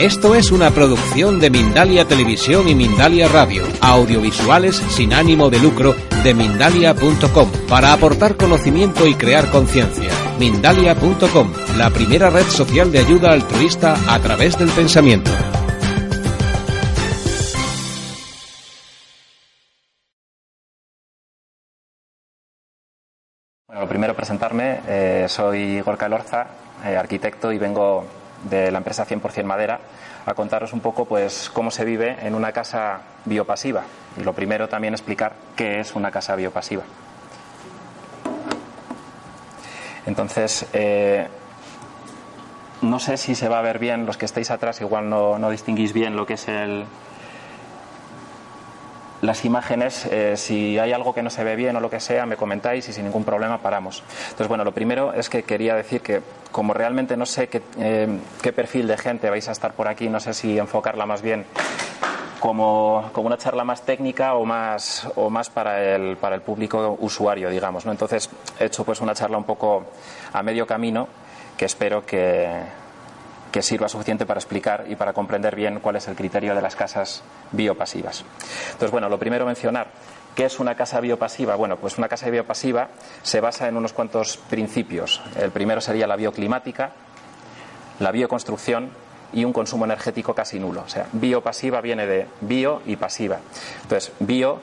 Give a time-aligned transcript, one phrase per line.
[0.00, 5.94] Esto es una producción de Mindalia Televisión y Mindalia Radio, audiovisuales sin ánimo de lucro
[6.24, 10.10] de mindalia.com, para aportar conocimiento y crear conciencia.
[10.38, 15.30] Mindalia.com, la primera red social de ayuda altruista a través del pensamiento.
[23.66, 26.46] Bueno, lo primero presentarme, eh, soy Gorka Lorza,
[26.86, 29.80] eh, arquitecto y vengo de la empresa 100% Madera
[30.26, 33.82] a contaros un poco pues cómo se vive en una casa biopasiva
[34.18, 36.82] y lo primero también explicar qué es una casa biopasiva.
[40.06, 41.28] Entonces, eh,
[42.82, 45.50] no sé si se va a ver bien, los que estáis atrás igual no, no
[45.50, 46.84] distinguís bien lo que es el,
[49.22, 52.26] las imágenes, eh, si hay algo que no se ve bien o lo que sea,
[52.26, 54.02] me comentáis y sin ningún problema paramos.
[54.24, 58.08] Entonces, bueno, lo primero es que quería decir que como realmente no sé qué, eh,
[58.42, 61.44] qué perfil de gente vais a estar por aquí, no sé si enfocarla más bien
[62.40, 66.96] como, como, una charla más técnica o más, o más para, el, para el público
[67.00, 67.84] usuario, digamos.
[67.84, 67.92] ¿no?
[67.92, 69.84] Entonces, he hecho pues una charla un poco
[70.32, 71.06] a medio camino
[71.58, 72.48] que espero que,
[73.50, 76.76] que sirva suficiente para explicar y para comprender bien cuál es el criterio de las
[76.76, 78.24] casas biopasivas.
[78.72, 79.88] Entonces, bueno, lo primero mencionar
[80.34, 81.56] ¿Qué es una casa biopasiva?
[81.56, 82.88] Bueno, pues una casa biopasiva
[83.22, 85.20] se basa en unos cuantos principios.
[85.36, 86.92] El primero sería la bioclimática,
[87.98, 88.90] la bioconstrucción
[89.32, 90.82] y un consumo energético casi nulo.
[90.82, 93.38] O sea, biopasiva viene de bio y pasiva.
[93.82, 94.60] Entonces, bio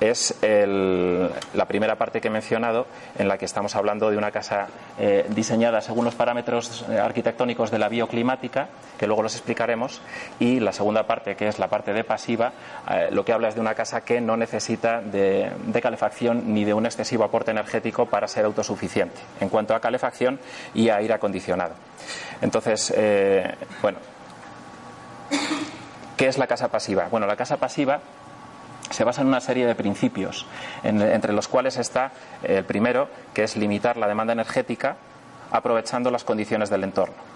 [0.00, 2.86] es el, la primera parte que he mencionado
[3.18, 7.70] en la que estamos hablando de una casa eh, diseñada según los parámetros eh, arquitectónicos
[7.70, 10.00] de la bioclimática, que luego los explicaremos,
[10.38, 12.52] y la segunda parte, que es la parte de pasiva,
[12.90, 16.74] eh, lo que habla es de una casa que no necesita de, calefacción ni de
[16.74, 20.38] un excesivo aporte energético para ser autosuficiente en cuanto a calefacción
[20.74, 21.74] y a aire acondicionado.
[22.42, 22.92] Entonces,
[23.80, 23.98] bueno,
[26.16, 27.08] ¿qué es la casa pasiva?
[27.10, 28.00] Bueno, la casa pasiva
[28.90, 30.46] se basa en una serie de principios,
[30.82, 34.96] en, entre los cuales está el primero, que es limitar la demanda energética
[35.50, 37.29] aprovechando las condiciones del entorno.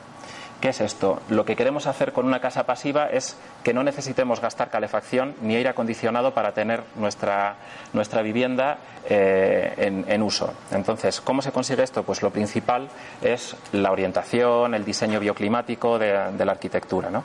[0.65, 1.21] ¿Qué es esto?
[1.29, 5.57] Lo que queremos hacer con una casa pasiva es que no necesitemos gastar calefacción ni
[5.57, 7.57] aire acondicionado para tener nuestra,
[7.93, 10.55] nuestra vivienda eh, en, en, uso.
[10.71, 12.03] Entonces, ¿cómo se consigue esto?
[12.03, 12.89] Pues lo principal
[13.21, 17.11] es la orientación, el diseño bioclimático de, la arquitectura.
[17.11, 17.25] ¿no?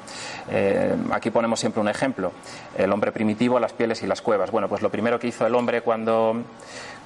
[0.51, 2.33] Eh, aquí ponemos siempre un ejemplo.
[2.77, 4.51] El hombre primitivo, las pieles y las cuevas.
[4.51, 6.43] Bueno, pues lo primero que hizo el hombre cuando,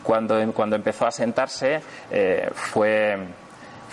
[0.02, 1.80] cuando, cuando empezó a sentarse
[2.10, 3.20] eh, fue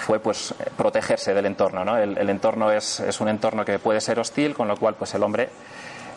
[0.01, 1.85] fue pues protegerse del entorno.
[1.85, 1.97] ¿no?
[1.97, 5.15] El, el entorno es, es, un entorno que puede ser hostil, con lo cual pues
[5.15, 5.49] el hombre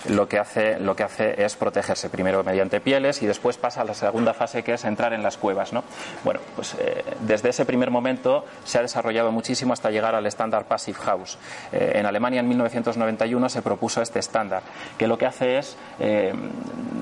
[0.10, 3.84] lo que hace, lo que hace es protegerse primero mediante pieles y después pasa a
[3.84, 5.74] la segunda fase que es entrar en las cuevas.
[5.74, 5.84] ¿no?
[6.24, 10.66] Bueno, pues eh, desde ese primer momento se ha desarrollado muchísimo hasta llegar al estándar
[10.66, 11.38] Passive House.
[11.72, 14.64] Eh, en Alemania en 1991 se propuso este estándar,
[14.98, 16.34] que lo que hace es eh,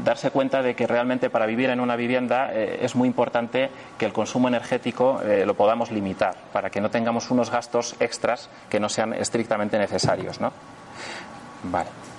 [0.04, 4.14] darse cuenta de que realmente para vivir en una vivienda es muy importante que el
[4.14, 9.14] consumo energético lo podamos limitar, para que no tengamos unos gastos extras que no sean
[9.14, 10.42] estrictamente necesarios.
[10.42, 10.52] ¿no?
[11.64, 12.11] Vale.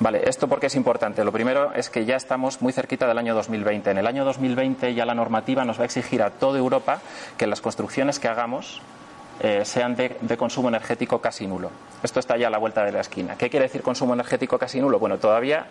[0.00, 1.22] Vale, ¿esto por qué es importante?
[1.24, 3.90] Lo primero es que ya estamos muy cerquita del año 2020.
[3.90, 7.02] En el año 2020 ya la normativa nos va a exigir a toda Europa
[7.36, 8.80] que las construcciones que hagamos
[9.40, 11.70] eh, sean de, consumo energético casi nulo.
[12.02, 13.36] Esto está ya a la vuelta de la esquina.
[13.36, 14.98] ¿Qué quiere decir consumo energético casi nulo?
[14.98, 15.66] Bueno, todavía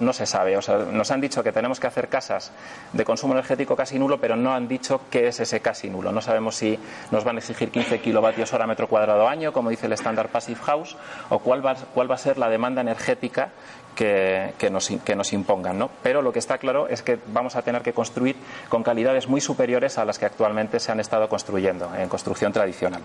[0.00, 0.56] no se sabe.
[0.56, 2.52] O sea, nos han dicho que tenemos que hacer casas
[2.92, 6.12] de consumo energético casi nulo, pero no han dicho qué es ese casi nulo.
[6.12, 6.78] No sabemos si
[7.10, 10.60] nos van a exigir 15 kilovatios hora metro cuadrado año, como dice el estándar Passive
[10.60, 10.96] House,
[11.28, 13.50] o cuál va, cuál va a ser la demanda energética
[13.94, 15.78] que, que, nos, que, nos, impongan.
[15.78, 15.90] ¿no?
[16.02, 18.36] Pero lo que está claro es que vamos a tener que construir
[18.68, 23.02] con calidades muy superiores a las que actualmente se han estado construyendo en construcción tradicional.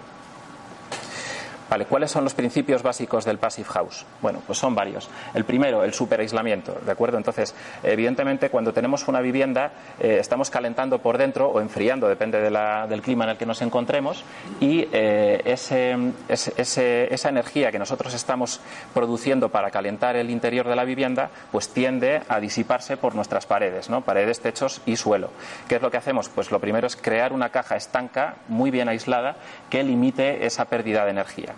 [1.88, 4.06] ¿Cuáles son los principios básicos del Passive House?
[4.22, 5.08] Bueno, pues son varios.
[5.34, 7.18] El primero, el superaislamiento, ¿de acuerdo?
[7.18, 7.54] Entonces,
[7.84, 13.26] evidentemente, cuando tenemos una vivienda, eh, estamos calentando por dentro o enfriando, depende del clima
[13.26, 14.24] en el que nos encontremos,
[14.60, 18.60] y eh, esa energía que nosotros estamos
[18.94, 23.90] produciendo para calentar el interior de la vivienda, pues tiende a disiparse por nuestras paredes,
[23.90, 24.02] ¿no?
[24.02, 25.30] Paredes, techos y suelo.
[25.68, 26.30] ¿Qué es lo que hacemos?
[26.30, 29.36] Pues lo primero es crear una caja estanca, muy bien aislada,
[29.70, 31.54] que limite esa pérdida de energía.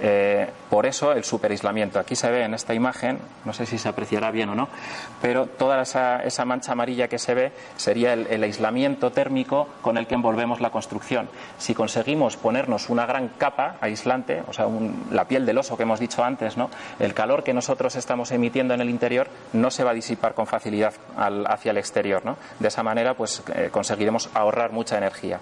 [0.00, 1.98] Eh, por eso el superaislamiento.
[1.98, 4.68] Aquí se ve en esta imagen, no sé si se apreciará bien o no,
[5.22, 10.06] pero toda esa, esa mancha amarilla que se ve sería el, aislamiento térmico con el
[10.06, 11.28] que envolvemos la construcción.
[11.58, 14.66] Si conseguimos ponernos una gran capa aislante, o sea,
[15.10, 16.70] la piel del oso que hemos dicho antes, ¿no?
[16.98, 20.46] el calor que nosotros estamos emitiendo en el interior no se va a disipar con
[20.46, 22.24] facilidad al, hacia el exterior.
[22.24, 22.36] ¿no?
[22.58, 25.40] De esa manera, pues eh, conseguiremos ahorrar mucha energía.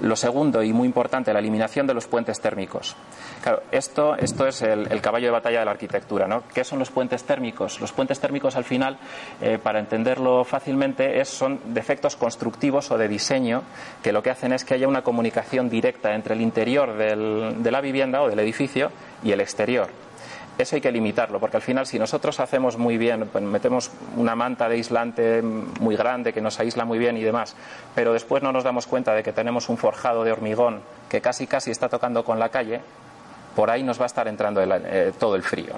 [0.00, 2.96] Lo segundo, y muy importante, la eliminación de los puentes térmicos.
[3.42, 6.26] Claro, esto, esto es el, caballo de batalla de la arquitectura.
[6.26, 6.42] ¿no?
[6.52, 7.80] ¿Qué son los puentes térmicos?
[7.80, 8.98] Los puentes térmicos, al final,
[9.40, 13.62] eh, para entenderlo fácilmente, es, son defectos constructivos o de diseño
[14.02, 17.80] que lo que hacen es que haya una comunicación directa entre el interior de la
[17.80, 18.90] vivienda o del edificio
[19.22, 19.88] y el exterior
[20.56, 24.36] eso hay que limitarlo, porque al final si nosotros hacemos muy bien, pues metemos una
[24.36, 27.56] manta de aislante muy grande que nos aísla muy bien y demás,
[27.94, 31.46] pero después no nos damos cuenta de que tenemos un forjado de hormigón que casi
[31.46, 32.80] casi está tocando con la calle,
[33.56, 35.74] por ahí nos va a estar entrando eh, todo el frío.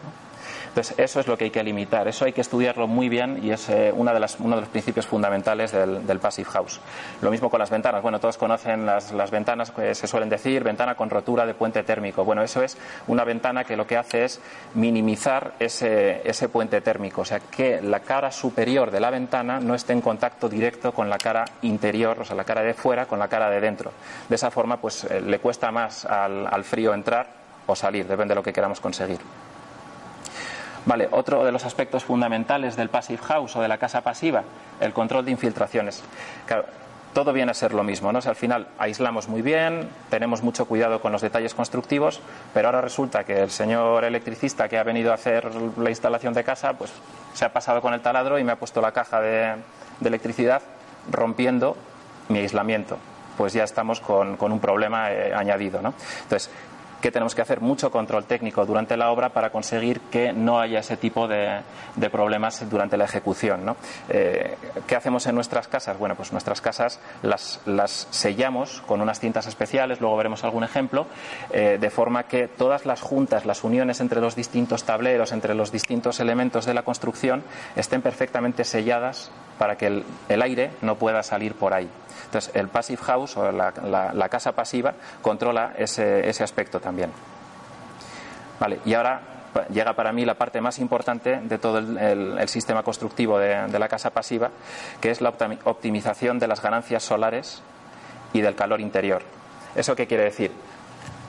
[0.76, 3.50] Entonces, eso es lo que hay que limitar, eso hay que estudiarlo muy bien y
[3.50, 6.82] es eh, uno de los principios fundamentales del, Passive House.
[7.23, 8.02] Lo mismo con las ventanas.
[8.02, 12.26] Bueno, todos conocen las, ventanas que se suelen decir, ventana con rotura de puente térmico.
[12.26, 12.76] Bueno, eso es
[13.06, 14.38] una ventana que lo que hace es
[14.75, 16.20] minimizar ese,
[16.52, 20.46] puente térmico, o sea, que la cara superior de la ventana no esté en contacto
[20.46, 23.62] directo con la cara interior, o sea, la cara de fuera con la cara de
[23.62, 23.93] dentro.
[24.29, 27.29] De esa forma, pues eh, le cuesta más al frío entrar
[27.64, 29.20] o salir, depende de lo que queramos conseguir.
[30.87, 34.44] Vale, otro de los aspectos fundamentales del passive house o de la casa pasiva,
[34.81, 36.03] el control de infiltraciones.
[36.47, 36.65] Claro,
[37.12, 38.21] todo viene a ser lo mismo, ¿no?
[38.25, 42.21] al final aislamos muy bien, tenemos mucho cuidado con los detalles constructivos,
[42.55, 46.44] pero ahora resulta que el señor electricista que ha venido a hacer la instalación de
[46.44, 46.93] casa, pues
[47.35, 49.56] se ha pasado con el taladro y me ha puesto la caja de,
[50.05, 50.62] electricidad
[51.11, 51.77] rompiendo
[52.29, 52.99] mi aislamiento
[53.39, 55.82] pues ya estamos con, un problema eh, añadido.
[55.82, 55.93] ¿no?
[56.23, 56.50] Entonces,
[57.00, 60.81] que tenemos que hacer mucho control técnico durante la obra para conseguir que no haya
[60.81, 61.62] ese tipo de,
[62.10, 63.64] problemas durante la ejecución.
[63.64, 63.76] ¿no?
[64.08, 64.56] Eh,
[64.87, 65.98] ¿Qué hacemos en nuestras casas?
[65.98, 71.06] Bueno, pues nuestras casas las, sellamos con unas cintas especiales, luego veremos algún ejemplo,
[71.52, 75.72] eh, de forma que todas las juntas, las uniones entre los distintos tableros, entre los
[75.72, 77.43] distintos elementos de la construcción,
[77.76, 81.88] estén perfectamente selladas para que el aire no pueda salir por ahí.
[82.26, 87.11] Entonces, el passive house o la, casa pasiva controla ese, aspecto también.
[88.58, 89.20] Vale, y ahora
[89.70, 93.88] llega para mí la parte más importante de todo el, sistema constructivo de, de, la
[93.88, 94.50] casa pasiva,
[95.00, 95.32] que es la
[95.64, 97.62] optimización de las ganancias solares
[98.32, 99.23] y del calor interior.
[99.75, 100.50] ¿Eso qué quiere decir?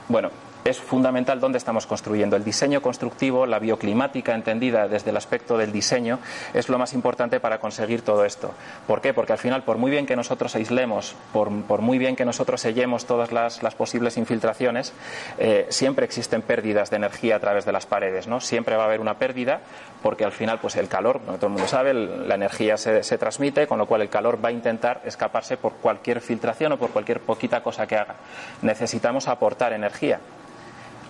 [0.08, 0.30] Bueno,
[0.64, 2.36] es fundamental dónde estamos construyendo.
[2.36, 6.18] El diseño constructivo, la bioclimática entendida desde el aspecto del diseño,
[6.54, 8.52] es lo más importante para conseguir todo esto.
[8.86, 9.14] ¿Por qué?
[9.14, 13.06] Porque al final, por muy bien que nosotros aislemos, por, muy bien que nosotros sellemos
[13.06, 14.92] todas las, posibles infiltraciones,
[15.38, 18.26] eh, siempre existen pérdidas de energía a través de las paredes.
[18.26, 18.40] ¿no?
[18.40, 19.60] Siempre va a haber una pérdida
[20.02, 23.66] porque al final, pues el calor, todo el mundo sabe, la energía se, se transmite,
[23.66, 27.20] con lo cual el calor va a intentar escaparse por cualquier filtración o por cualquier
[27.20, 28.16] poquita cosa que haga.
[28.62, 30.20] Necesitamos aportar energía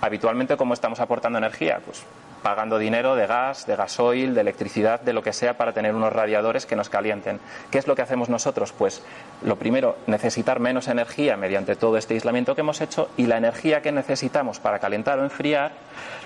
[0.00, 2.04] habitualmente cómo estamos aportando energía, pues
[2.42, 6.12] pagando dinero de gas, de gasoil, de electricidad, de lo que sea para tener unos
[6.12, 7.40] radiadores que nos calienten.
[7.70, 8.72] ¿Qué es lo que hacemos nosotros?
[8.72, 9.02] Pues
[9.42, 13.82] lo primero, necesitar menos energía mediante todo este aislamiento que hemos hecho y la energía
[13.82, 15.72] que necesitamos para calentar o enfriar,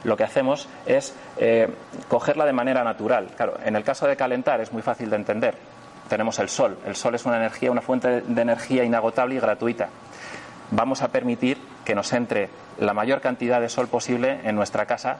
[0.04, 1.68] lo que hacemos es eh,
[2.08, 3.28] cogerla de manera natural.
[3.36, 5.54] Claro, en el caso de calentar es muy fácil de entender.
[6.08, 6.76] Tenemos el sol.
[6.86, 9.88] El sol es una energía, una fuente de energía inagotable y gratuita.
[10.70, 12.48] Vamos a permitir que nos entre
[12.78, 15.18] la mayor cantidad de sol posible en nuestra casa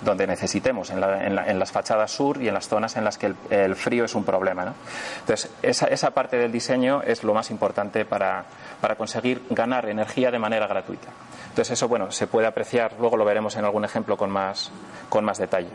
[0.00, 1.00] donde necesitemos, en,
[1.58, 4.74] las fachadas sur y en las zonas en las que el, frío es un problema.
[5.20, 8.44] Entonces, esa, parte del diseño es lo más importante para,
[8.96, 11.08] conseguir ganar energía de manera gratuita.
[11.48, 14.70] Entonces, eso, bueno, se puede apreciar, luego lo veremos en algún ejemplo con más,
[15.08, 15.70] con más detalle.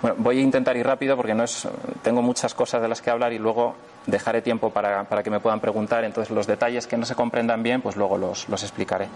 [0.00, 1.66] Bueno, voy a intentar ir rápido porque no es,
[2.02, 3.74] tengo muchas cosas de las que hablar y luego
[4.06, 6.04] dejaré tiempo para, para, que me puedan preguntar.
[6.04, 9.08] Entonces, los detalles que no se comprendan bien, pues luego los, los explicaré.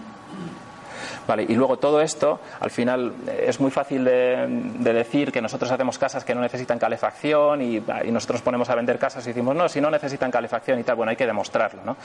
[1.27, 4.47] Vale, y luego todo esto, al final, es muy fácil de,
[4.79, 8.97] decir que nosotros hacemos casas que no necesitan calefacción y, y, nosotros ponemos a vender
[8.97, 11.97] casas y decimos, no, si no necesitan calefacción y tal, bueno, hay que demostrarlo, ¿no?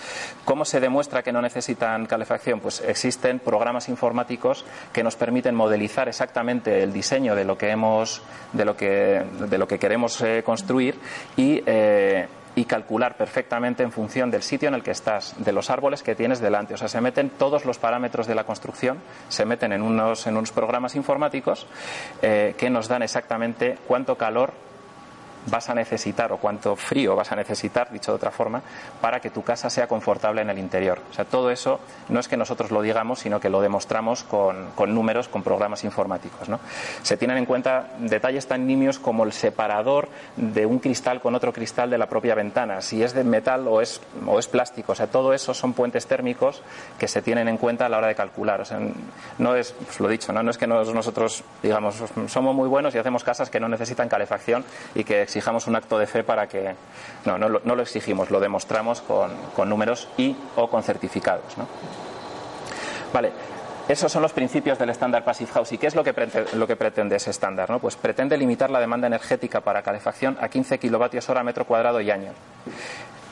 [0.45, 2.61] ¿Cómo se demuestra que no necesitan calefacción?
[2.61, 8.23] Pues existen programas informáticos que nos permiten modelizar exactamente el diseño de lo que hemos,
[8.52, 10.99] de lo que, de lo que queremos eh, construir
[11.37, 15.71] y eh, y calcular perfectamente en función del sitio en el que estás, de los
[15.71, 16.75] árboles que tienes delante.
[16.75, 20.37] O sea, se meten todos los parámetros de la construcción, se meten en unos, en
[20.37, 21.66] unos programas informáticos
[22.21, 24.52] eh, que nos dan exactamente cuánto calor
[25.46, 28.62] vas a necesitar o cuánto frío vas a necesitar, dicho de otra forma,
[29.00, 31.00] para que tu casa sea confortable en el interior.
[31.11, 34.70] O sea, todo eso no es que nosotros lo digamos, sino que lo demostramos con,
[34.75, 36.49] con números, con programas informáticos.
[36.49, 36.61] ¿no?
[37.02, 41.52] Se tienen en cuenta detalles tan nimios como el separador de un cristal con otro
[41.52, 44.92] cristal de la propia ventana, si es de metal o es, o es plástico.
[44.92, 46.62] O sea, todo eso son puentes térmicos
[46.99, 48.61] que se tienen en cuenta a la hora de calcular.
[48.61, 48.78] O sea,
[49.38, 50.42] no es, pues lo dicho, ¿no?
[50.42, 54.64] no es que nosotros digamos somos muy buenos y hacemos casas que no necesitan calefacción
[54.94, 56.75] y que exijamos un acto de fe para que.
[57.25, 61.57] No, no, lo exigimos, lo demostramos con, números y o con certificados.
[61.57, 61.67] ¿no?
[63.15, 63.33] Vale,
[63.89, 65.73] esos son los principios del estándar Passive House.
[65.73, 67.71] ¿Y qué es lo que, pretende, lo que pretende ese estándar?
[67.71, 67.79] ¿no?
[67.79, 72.11] Pues pretende limitar la demanda energética para calefacción a 15 kilovatios hora metro cuadrado y
[72.11, 72.33] año.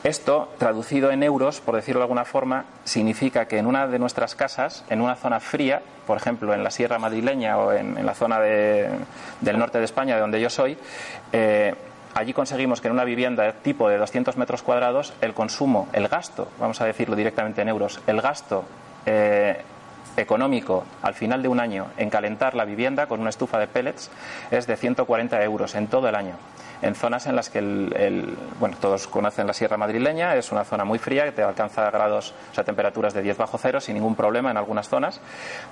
[0.03, 4.33] Esto, traducido en euros, por decirlo de alguna forma, significa que en una de nuestras
[4.33, 8.39] casas, en una zona fría, por ejemplo en la Sierra Madrileña o en, la zona
[8.39, 10.75] del norte de España, de donde yo soy,
[11.31, 11.75] eh,
[12.13, 16.47] allí conseguimos que en una vivienda tipo de 200 metros cuadrados el consumo, el gasto,
[16.59, 18.65] vamos a decirlo directamente en euros, el gasto
[19.05, 19.61] eh,
[20.17, 24.09] económico al final de un año en calentar la vivienda con una estufa de pellets
[24.51, 26.35] es de 140 euros en todo el año.
[26.81, 30.83] En zonas en las que el, bueno, todos conocen la Sierra Madrileña, es una zona
[30.83, 34.15] muy fría que te alcanza grados, o sea, temperaturas de 10 bajo cero sin ningún
[34.15, 35.21] problema en algunas zonas,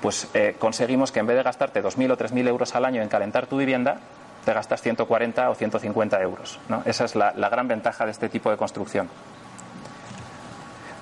[0.01, 3.09] pues eh, conseguimos que en vez de gastarte 2.000 o 3.000 euros al año en
[3.09, 3.97] calentar tu vivienda,
[4.45, 6.59] te gastas 140 o 150 euros.
[6.69, 6.81] ¿no?
[6.85, 9.09] Esa es la, gran ventaja de este tipo de construcción.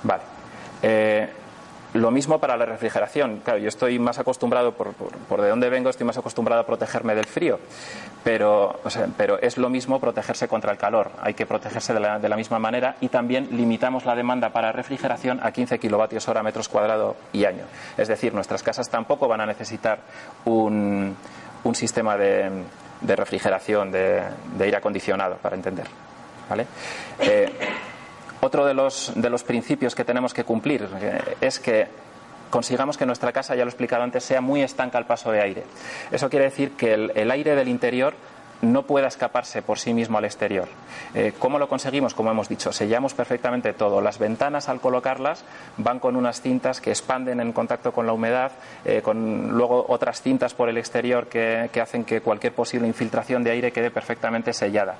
[0.04, 0.24] Vale.
[0.82, 1.30] Eh,
[1.94, 3.42] lo mismo para la refrigeración.
[3.44, 7.16] Claro, yo estoy más acostumbrado, por, por, de dónde vengo, estoy más acostumbrado a protegerme
[7.16, 7.60] del frío.
[8.24, 8.80] Pero,
[9.16, 11.12] pero es lo mismo protegerse contra el calor.
[11.22, 14.72] Hay que protegerse de la, de la, misma manera y también limitamos la demanda para
[14.72, 17.64] refrigeración a 15 kilovatios hora metros cuadrados y año.
[17.98, 20.00] Es decir, nuestras casas tampoco van a necesitar
[20.46, 21.16] un,
[21.64, 22.50] un sistema de,
[23.02, 24.22] de refrigeración, de,
[24.58, 25.86] de, aire acondicionado, para entender.
[26.50, 26.66] ¿Vale?
[27.20, 27.52] Eh,
[28.42, 31.88] otro de los, de los principios que tenemos que cumplir eh, es que
[32.50, 35.42] consigamos que nuestra casa, ya lo he explicado antes, sea muy estanca al paso de
[35.42, 35.64] aire.
[36.12, 38.14] Eso quiere decir que el, aire del interior
[38.62, 40.68] no pueda escaparse por sí mismo al exterior.
[41.14, 42.14] Eh, ¿Cómo lo conseguimos?
[42.14, 44.02] Como hemos dicho, sellamos perfectamente todo.
[44.02, 45.44] Las ventanas, al colocarlas,
[45.78, 48.52] van con unas cintas que expanden en contacto con la humedad,
[48.86, 53.44] eh, con luego otras cintas por el exterior que, que hacen que cualquier posible infiltración
[53.44, 54.96] de aire quede perfectamente sellada.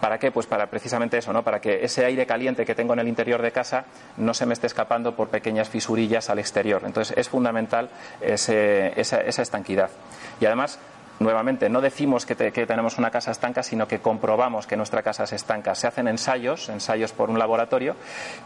[0.00, 0.30] ¿Para qué?
[0.30, 1.42] Pues para precisamente eso, ¿no?
[1.42, 3.84] Para que ese aire caliente que tengo en el interior de casa
[4.16, 6.82] no se me esté escapando por pequeñas fisurillas al exterior.
[6.86, 7.90] Entonces es fundamental
[8.22, 9.90] esa, estanquidad.
[10.40, 10.78] Y además,
[11.20, 15.32] nuevamente, no decimos que, tenemos una casa estanca, sino que comprobamos que nuestra casa es
[15.34, 15.74] estanca.
[15.74, 17.94] Se hacen ensayos, ensayos por un laboratorio,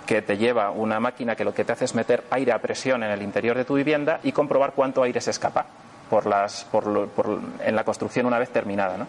[0.04, 3.02] que te lleva una máquina que lo que te hace es meter aire a presión
[3.02, 5.66] en el interior de tu vivienda y comprobar cuánto aire se escapa
[6.10, 8.96] por las, por, en la construcción una vez terminada.
[8.96, 9.06] ¿no?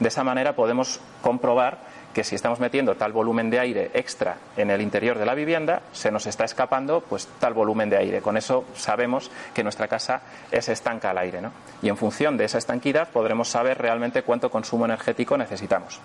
[0.00, 1.78] De esa manera podemos comprobar
[2.12, 5.82] que si estamos metiendo tal volumen de aire extra en el interior de la vivienda,
[5.92, 8.20] se nos está escapando pues tal volumen de aire.
[8.20, 11.40] Con eso sabemos que nuestra casa es estanca al aire.
[11.40, 11.52] ¿no?
[11.82, 16.00] Y en función de esa estanquidad podremos saber realmente cuánto consumo energético necesitamos.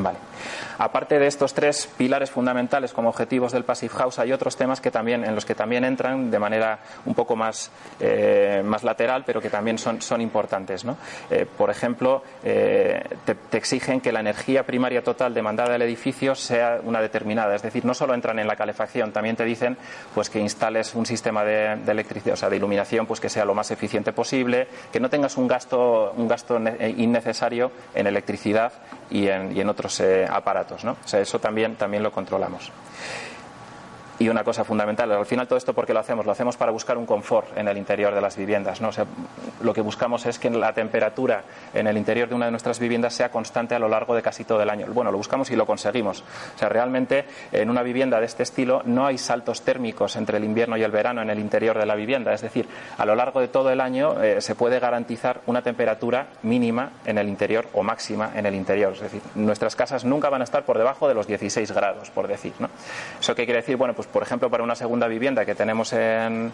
[0.00, 0.18] Vale.
[0.78, 4.92] Aparte de estos tres pilares fundamentales como objetivos del Passive House, hay otros temas que
[4.92, 9.40] también, en los que también entran de manera un poco más, eh, más lateral, pero
[9.40, 10.84] que también son, son importantes.
[10.84, 10.96] ¿no?
[11.30, 16.78] Eh, por ejemplo, eh, te, exigen que la energía primaria total demandada del edificio sea
[16.84, 17.56] una determinada.
[17.56, 19.76] Es decir, no solo entran en la calefacción, también te dicen
[20.14, 23.54] pues, que instales un sistema de, electricidad, o sea, de iluminación pues, que sea lo
[23.54, 26.60] más eficiente posible, que no tengas un gasto, un gasto
[26.96, 28.72] innecesario en electricidad
[29.10, 30.84] y en, y en otros aparatos.
[30.84, 30.92] ¿no?
[30.92, 32.70] O sea, eso también, también lo controlamos.
[34.18, 36.26] Y una cosa fundamental, al final todo esto, ¿por qué lo hacemos?
[36.26, 38.80] Lo hacemos para buscar un confort en el interior de las viviendas.
[38.80, 38.88] ¿no?
[38.88, 39.06] O sea,
[39.62, 43.14] lo que buscamos es que la temperatura en el interior de una de nuestras viviendas
[43.14, 44.86] sea constante a lo largo de casi todo el año.
[44.88, 46.24] Bueno, lo buscamos y lo conseguimos.
[46.56, 50.44] O sea, realmente en una vivienda de este estilo no hay saltos térmicos entre el
[50.44, 52.32] invierno y el verano en el interior de la vivienda.
[52.32, 56.26] Es decir, a lo largo de todo el año eh, se puede garantizar una temperatura
[56.42, 58.94] mínima en el interior o máxima en el interior.
[58.94, 62.26] Es decir, nuestras casas nunca van a estar por debajo de los 16 grados, por
[62.26, 62.52] decir.
[62.58, 62.68] ¿no?
[63.20, 63.76] ¿Eso qué quiere decir?
[63.76, 66.52] Bueno, pues por ejemplo, para una segunda vivienda que tenemos en,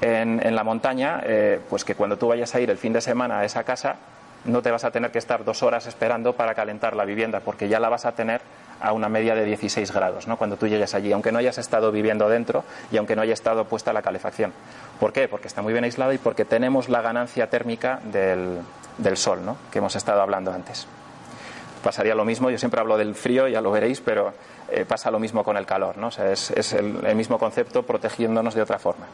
[0.00, 3.40] en, la montaña, eh, pues que cuando tú vayas a ir el fin de semana
[3.40, 3.96] a esa casa,
[4.44, 7.68] no te vas a tener que estar dos horas esperando para calentar la vivienda, porque
[7.68, 8.40] ya la vas a tener
[8.80, 10.36] a una media de 16 grados ¿no?
[10.36, 13.64] cuando tú llegues allí, aunque no hayas estado viviendo dentro y aunque no haya estado
[13.64, 14.52] puesta la calefacción.
[15.00, 15.28] ¿Por qué?
[15.28, 18.58] Porque está muy bien aislada y porque tenemos la ganancia térmica del,
[18.98, 19.56] del sol, ¿no?
[19.70, 20.86] que hemos estado hablando antes.
[21.82, 24.34] Pasaría lo mismo, yo siempre hablo del frío, ya lo veréis, pero
[24.70, 26.08] eh, pasa lo mismo con el calor, ¿no?
[26.08, 29.06] es, el, mismo concepto protegiéndonos de otra forma.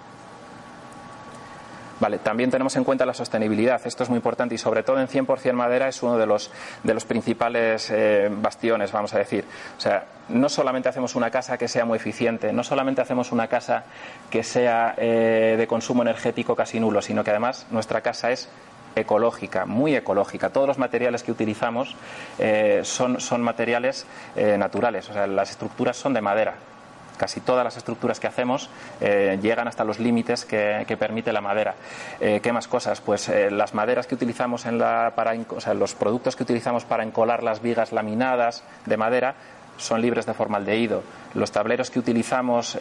[2.03, 3.81] Vale, también tenemos en cuenta la sostenibilidad.
[3.87, 6.51] Esto es muy importante y sobre todo en 100% madera es uno de los,
[6.83, 9.45] de los principales eh, bastiones, vamos a decir.
[9.79, 13.47] O sea, no solamente hacemos una casa que sea muy eficiente, no solamente hacemos una
[13.47, 13.85] casa
[14.31, 18.49] que sea eh, de consumo energético casi nulo, sino que además nuestra casa es
[18.97, 20.51] ecológica, muy ecológica.
[20.51, 21.95] Todos los materiales que utilizamos
[22.39, 24.07] eh, son, son, materiales
[24.37, 26.55] eh, naturales, o sea, las estructuras son de madera,
[27.17, 28.69] casi todas las estructuras que hacemos
[29.01, 31.75] eh, llegan hasta los límites que, permite la madera.
[32.19, 33.01] ¿Qué más cosas?
[33.01, 37.03] Pues las maderas que utilizamos en la, para, o sea, los productos que utilizamos para
[37.03, 39.35] encolar las vigas laminadas de madera
[39.79, 41.03] son libres de formaldehído.
[41.35, 42.77] Los tableros que utilizamos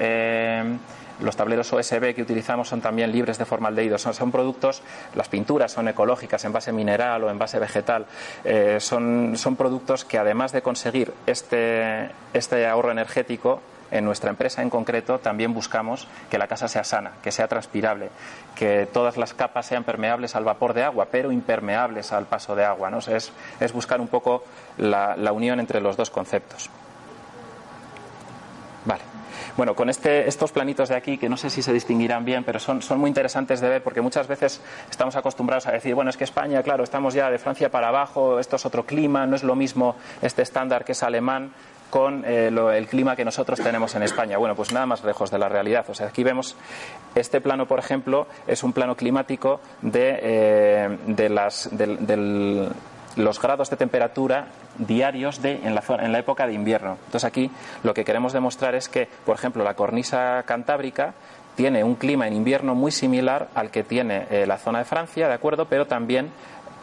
[1.21, 3.97] los tableros OSB que utilizamos son también libres de formaldehído.
[3.97, 4.81] Son, son productos,
[5.15, 8.05] las pinturas son ecológicas en base mineral o en base vegetal.
[8.43, 13.61] Eh, son, productos que además de conseguir este, este ahorro energético,
[13.91, 18.09] en nuestra empresa en concreto también buscamos que la casa sea sana, que sea transpirable,
[18.55, 22.63] que todas las capas sean permeables al vapor de agua, pero impermeables al paso de
[22.63, 22.89] agua.
[22.89, 22.99] ¿no?
[22.99, 23.33] es,
[23.73, 24.45] buscar un poco
[24.77, 26.69] la unión entre los dos conceptos.
[28.85, 29.01] Vale.
[29.57, 32.59] Bueno, con este, estos planitos de aquí, que no sé si se distinguirán bien, pero
[32.59, 36.23] son, muy interesantes de ver porque muchas veces estamos acostumbrados a decir, bueno, es que
[36.23, 39.55] España, claro, estamos ya de Francia para abajo, esto es otro clima, no es lo
[39.55, 41.51] mismo este estándar que es alemán
[41.89, 44.37] con eh, el clima que nosotros tenemos en España.
[44.37, 45.85] Bueno, pues nada más lejos de la realidad.
[45.89, 46.55] O sea, aquí vemos
[47.13, 52.69] este plano, por ejemplo, es un plano climático de, eh, de las, del,
[53.15, 56.97] los grados de temperatura diarios de, en, la, en la época de invierno.
[57.05, 57.51] Entonces aquí
[57.83, 61.13] lo que queremos demostrar es que, por ejemplo, la cornisa cantábrica
[61.55, 65.27] tiene un clima en invierno muy similar al que tiene eh, la zona de Francia,
[65.27, 65.65] ¿de acuerdo?
[65.65, 66.29] Pero también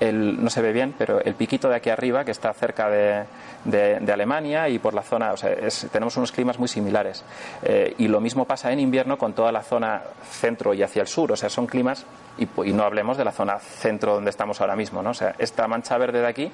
[0.00, 3.24] el, no se ve bien, pero el piquito de aquí arriba, que está cerca de,
[3.64, 5.50] de, Alemania y por la zona, o sea,
[5.90, 7.24] tenemos unos climas muy similares.
[7.62, 11.08] Eh, y lo mismo pasa en invierno con toda la zona centro y hacia el
[11.08, 12.04] sur, o sea, son climas,
[12.38, 15.10] y, y, no hablemos de la zona centro donde estamos ahora mismo, ¿no?
[15.10, 16.52] O sea, esta mancha verde de aquí,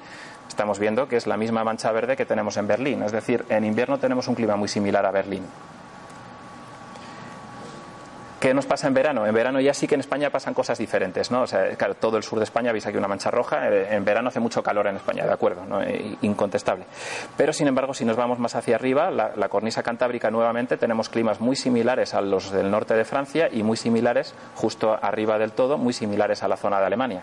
[0.48, 3.64] estamos viendo que es la misma mancha verde que tenemos en Berlín, es decir, en
[3.64, 5.44] invierno tenemos un clima muy similar a Berlín.
[8.44, 9.26] ¿Qué nos pasa en verano?
[9.26, 11.40] En verano ya sí que en España pasan cosas diferentes, ¿no?
[11.40, 13.70] O sea, claro, todo el sur de España veis aquí una mancha roja.
[13.70, 15.80] Eh, en verano hace mucho calor en España, de acuerdo, ¿no?
[15.80, 16.84] Eh, incontestable.
[17.38, 21.08] Pero sin embargo, si nos vamos más hacia arriba, la, la cornisa cantábrica nuevamente tenemos
[21.08, 25.52] climas muy similares a los del norte de Francia y muy similares, justo arriba del
[25.52, 27.22] todo, muy similares a la zona de Alemania.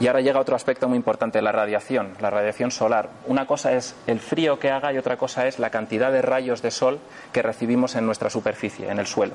[0.00, 3.10] Y ahora llega otro aspecto muy importante, la radiación, la radiación solar.
[3.26, 6.62] Una cosa es el frío que haga y otra cosa es la cantidad de rayos
[6.62, 6.98] de sol
[7.34, 9.34] que recibimos en nuestra superficie, en el suelo.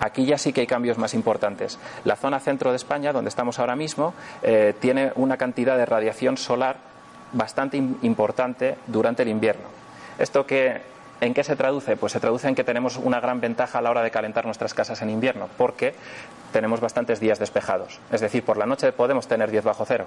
[0.00, 1.78] Aquí ya sí que hay cambios más importantes.
[2.04, 4.12] La zona centro de España, donde estamos ahora mismo,
[4.42, 6.78] eh, tiene una cantidad de radiación solar
[7.32, 9.68] bastante importante durante el invierno.
[10.18, 11.96] Esto que ¿En qué se traduce?
[11.96, 14.74] Pues se traduce en que tenemos una gran ventaja a la hora de calentar nuestras
[14.74, 15.94] casas en invierno, porque
[16.52, 18.00] tenemos bastantes días despejados.
[18.10, 20.06] Es decir, por la noche podemos tener 10 bajo cero,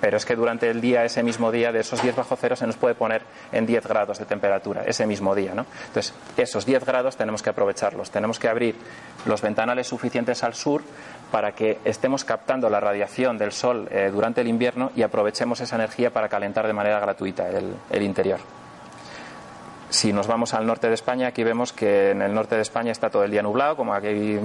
[0.00, 2.66] pero es que durante el día, ese mismo día, de esos 10 bajo cero se
[2.66, 5.54] nos puede poner en 10 grados de temperatura, ese mismo día.
[5.54, 5.66] ¿no?
[5.88, 8.10] Entonces, esos 10 grados tenemos que aprovecharlos.
[8.10, 8.76] Tenemos que abrir
[9.26, 10.82] los ventanales suficientes al sur
[11.30, 15.76] para que estemos captando la radiación del sol eh, durante el invierno y aprovechemos esa
[15.76, 18.40] energía para calentar de manera gratuita el interior.
[19.90, 22.92] Si nos vamos al norte de España, aquí vemos que en el norte de España
[22.92, 24.38] está todo el día nublado, como aquí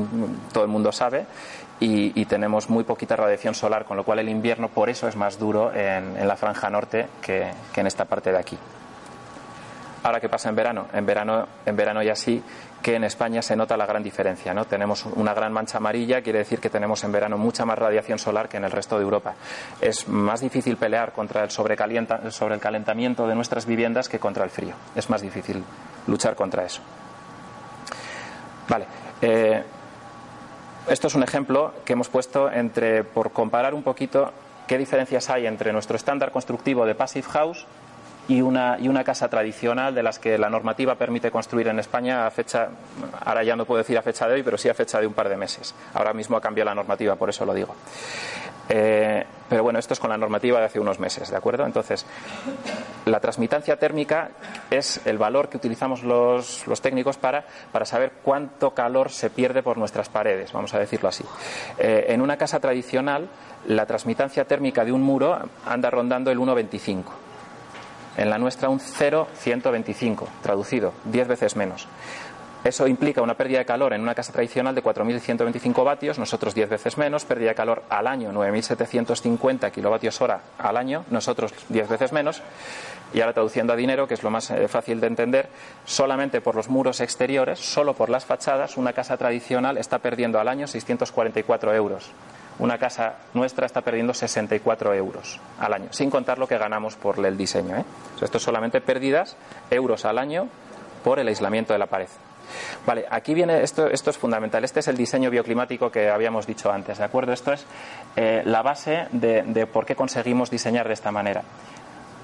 [0.51, 1.25] todo el mundo sabe,
[1.79, 5.37] y, tenemos muy poquita radiación solar, con lo cual el invierno por eso es más
[5.37, 8.57] duro en, la franja norte que en esta parte de aquí.
[10.05, 10.85] Ahora, ¿qué pasa en verano?
[10.93, 12.39] En verano, en verano ya sí
[12.85, 14.53] que en España se nota la gran diferencia.
[14.53, 14.65] ¿no?
[14.65, 18.47] Tenemos una gran mancha amarilla, quiere decir que tenemos en verano mucha más radiación solar
[18.47, 19.33] que en el resto de Europa.
[19.81, 24.51] Es más difícil pelear contra el, sobre el calentamiento de nuestras viviendas que contra el
[24.51, 24.75] frío.
[24.95, 25.63] Es más difícil
[26.05, 26.83] luchar contra eso.
[28.69, 28.85] Vale.
[29.19, 29.63] Eh,
[30.87, 34.31] esto es un ejemplo que hemos puesto entre, por comparar un poquito
[34.67, 37.65] qué diferencias hay entre nuestro estándar constructivo de Passive House
[38.27, 42.25] y una, y una casa tradicional de las que la normativa permite construir en España
[42.25, 42.69] a fecha,
[43.23, 45.13] ahora ya no puedo decir a fecha de hoy, pero sí a fecha de un
[45.13, 45.75] par de meses.
[45.93, 47.75] Ahora mismo ha cambiado la normativa, por eso lo digo.
[48.67, 51.65] Eh, pero bueno, esto es con la normativa de hace unos meses, ¿de acuerdo?
[51.67, 52.03] Entonces,
[53.05, 54.31] la transmitancia térmica
[54.71, 59.61] es el valor que utilizamos los, los técnicos para, para, saber cuánto calor se pierde
[59.61, 61.23] por nuestras paredes, vamos a decirlo así.
[61.77, 63.29] Eh, en una casa tradicional,
[63.67, 67.24] la transmitancia térmica de un muro anda rondando el 1,25
[68.17, 71.87] en la nuestra un 0,125, traducido, 10 veces menos.
[72.65, 76.67] Eso implica una pérdida de calor en una casa tradicional de 4.125 vatios, nosotros 10
[76.67, 82.11] veces menos, pérdida de calor al año 9.750 kilovatios hora al año, nosotros 10 veces
[82.11, 82.41] menos.
[83.13, 85.47] Y ahora traduciendo a dinero, que es lo más eh, fácil de entender,
[85.85, 90.47] solamente por los muros exteriores, solo por las fachadas, una casa tradicional está perdiendo al
[90.47, 92.09] año 644 euros
[92.59, 97.23] una casa nuestra está perdiendo 64 euros al año, sin contar lo que ganamos por
[97.25, 97.75] el diseño.
[97.77, 97.85] ¿eh?
[98.21, 99.35] esto es solamente pérdidas,
[99.69, 100.47] euros al año,
[101.03, 102.07] por el aislamiento de la pared.
[102.85, 106.71] Vale, aquí viene, esto, esto es fundamental, este es el diseño bioclimático que habíamos dicho
[106.71, 107.33] antes, ¿de acuerdo?
[107.33, 107.65] Esto es
[108.15, 111.43] eh, la base de, de por qué conseguimos diseñar de esta manera.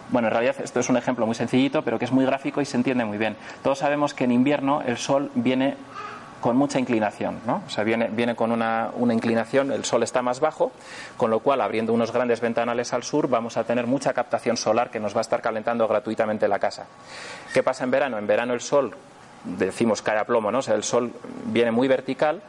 [0.09, 2.65] Bueno, en realidad esto es un ejemplo muy sencillito, pero que es muy gráfico y
[2.65, 3.37] se entiende muy bien.
[3.63, 5.77] Todos sabemos que en invierno el sol viene
[6.41, 7.63] con mucha inclinación, ¿no?
[7.65, 10.71] O sea, viene, viene con una, una, inclinación, el sol está más bajo,
[11.15, 14.89] con lo cual, abriendo unos grandes ventanales al sur, vamos a tener mucha captación solar
[14.89, 16.87] que nos va a estar calentando gratuitamente la casa.
[17.53, 18.17] ¿Qué pasa en verano?
[18.17, 18.93] En verano el sol,
[19.45, 20.59] decimos cae a plomo, ¿no?
[20.59, 21.13] O sea, el sol
[21.45, 22.41] viene muy vertical,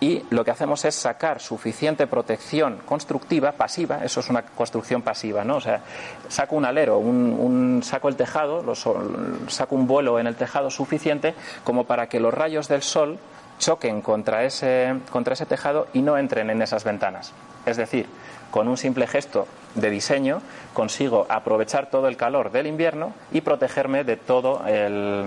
[0.00, 5.44] y lo que hacemos es sacar suficiente protección constructiva, pasiva, eso es una construcción pasiva,
[5.44, 5.56] ¿no?
[5.56, 5.82] O sea,
[6.28, 11.84] saco un alero, un, saco el tejado, saco un vuelo en el tejado suficiente como
[11.84, 13.18] para que los rayos del sol
[13.60, 17.32] choquen contra ese, contra ese tejado y no entren en esas ventanas.
[17.66, 18.06] Es decir,
[18.50, 19.46] con un simple gesto
[19.76, 20.42] de diseño
[20.74, 25.26] consigo aprovechar todo el calor del invierno y protegerme de todo el,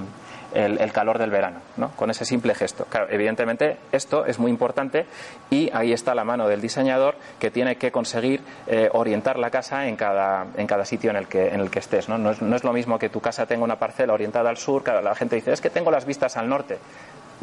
[0.54, 1.92] el, calor del verano, ¿no?
[1.92, 2.86] con ese simple gesto.
[2.86, 5.06] Claro, evidentemente esto es muy importante
[5.50, 9.88] y ahí está la mano del diseñador que tiene que conseguir eh, orientar la casa
[9.88, 12.10] en cada, en cada sitio en el que, en el que estés.
[12.10, 12.32] ¿no?
[12.32, 15.16] Es, no es lo mismo que tu casa tenga una parcela orientada al sur, la
[15.16, 16.78] gente dice, es que tengo las vistas al norte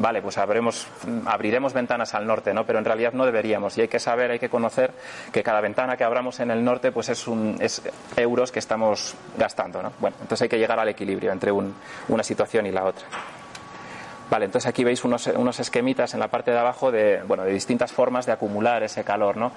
[0.01, 2.65] vale, pues abriremos ventanas al norte, ¿no?
[2.65, 4.93] Pero en realidad no deberíamos y hay que saber, hay que conocer
[5.31, 7.83] que cada ventana que abramos en el norte pues es, un, es
[8.17, 9.93] euros que estamos gastando, ¿no?
[10.01, 13.07] Bueno, entonces hay que llegar al equilibrio entre una situación y la otra.
[14.31, 17.53] Vale, entonces aquí veis unos, unos, esquemitas en la parte de abajo de, bueno, de
[17.53, 19.51] distintas formas de acumular ese calor, ¿no?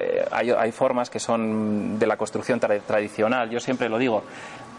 [0.00, 3.48] Eh, hay, hay, formas que son de la construcción tradicional.
[3.48, 4.24] Yo siempre lo digo,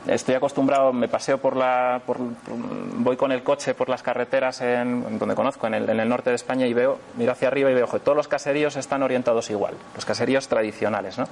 [0.07, 2.01] estoy acostumbrado, me paseo por la,
[2.95, 6.29] voy con el coche por las carreteras en, donde conozco, en el, en el, norte
[6.29, 9.49] de España y veo, miro hacia arriba y veo, que todos los caseríos están orientados
[9.49, 11.27] igual, los caseríos tradicionales, ¿no?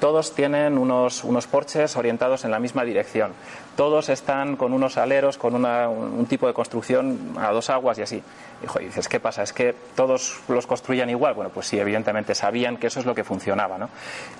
[0.00, 3.32] Todos tienen unos, unos porches orientados en la misma dirección,
[3.76, 8.02] todos están con unos aleros, con una, un tipo de construcción a dos aguas y
[8.02, 8.22] así.
[8.60, 9.44] Y, dices, ¿qué pasa?
[9.44, 11.34] ¿Es que todos los construían igual?
[11.34, 13.88] Bueno, pues sí, evidentemente sabían que eso es lo que funcionaba, ¿no?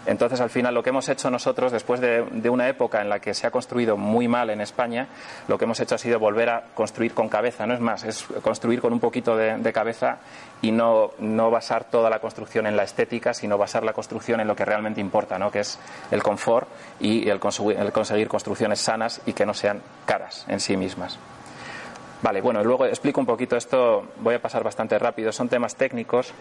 [0.06, 3.20] Entonces, al final, lo que hemos hecho nosotros, después de, de una época en la
[3.20, 5.08] que se ha construido muy mal en España,
[5.46, 8.24] lo que hemos hecho ha sido volver a construir con cabeza, no es más, es
[8.42, 10.18] construir con un poquito de, de cabeza
[10.62, 14.48] y no, no, basar toda la construcción en la estética, sino basar la construcción en
[14.48, 15.50] lo que realmente importa, ¿no?
[15.50, 15.78] que es
[16.10, 16.68] el confort
[17.00, 17.40] y el,
[17.78, 21.18] el conseguir construcciones sanas y que no sean caras en sí mismas.
[22.20, 26.32] Vale, bueno, luego explico un poquito esto, voy a pasar bastante rápido, son temas técnicos,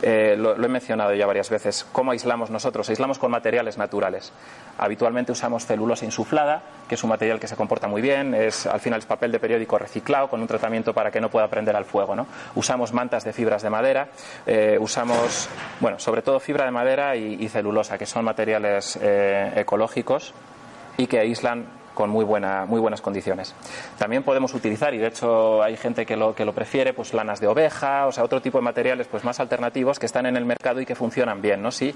[0.00, 1.86] eh, lo, he mencionado ya varias veces.
[1.92, 2.88] ¿Cómo aislamos nosotros?
[2.88, 4.32] Aislamos con materiales naturales.
[4.78, 8.80] Habitualmente usamos celulosa insuflada, que es un material que se comporta muy bien, es al
[8.80, 11.84] final es papel de periódico reciclado con un tratamiento para que no pueda prender al
[11.84, 12.16] fuego.
[12.16, 12.26] ¿no?
[12.54, 14.08] Usamos mantas de fibras de madera,
[14.46, 20.32] eh, usamos, bueno, sobre todo fibra de madera y, celulosa, que son materiales eh, ecológicos
[20.96, 23.54] y que aíslan con muy, buena, muy buenas condiciones.
[23.98, 27.40] También podemos utilizar, y de hecho hay gente que lo, que lo prefiere, pues lanas
[27.40, 30.44] de oveja, o sea, otro tipo de materiales pues más alternativos que están en el
[30.44, 31.72] mercado y que funcionan bien, ¿no?
[31.72, 31.94] Si,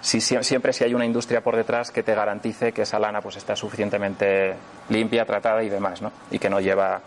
[0.00, 3.36] si, siempre si hay una industria por detrás que te garantice que esa lana pues
[3.36, 4.54] está suficientemente
[4.88, 6.12] limpia, tratada y demás, ¿no?
[6.30, 7.00] Y que no lleva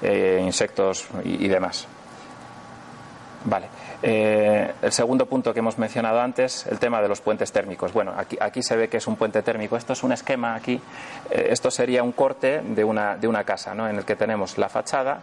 [0.00, 1.88] eh, insectos y demás.
[3.44, 3.66] Vale.
[4.02, 7.92] Eh, el segundo punto que hemos mencionado antes, el tema de los puentes térmicos.
[7.92, 9.76] Bueno, aquí, se ve que es un puente térmico.
[9.76, 10.80] Esto es un esquema aquí.
[11.30, 13.88] Eh, esto sería un corte de una, de una casa, ¿no?
[13.88, 15.20] En el que tenemos la fachada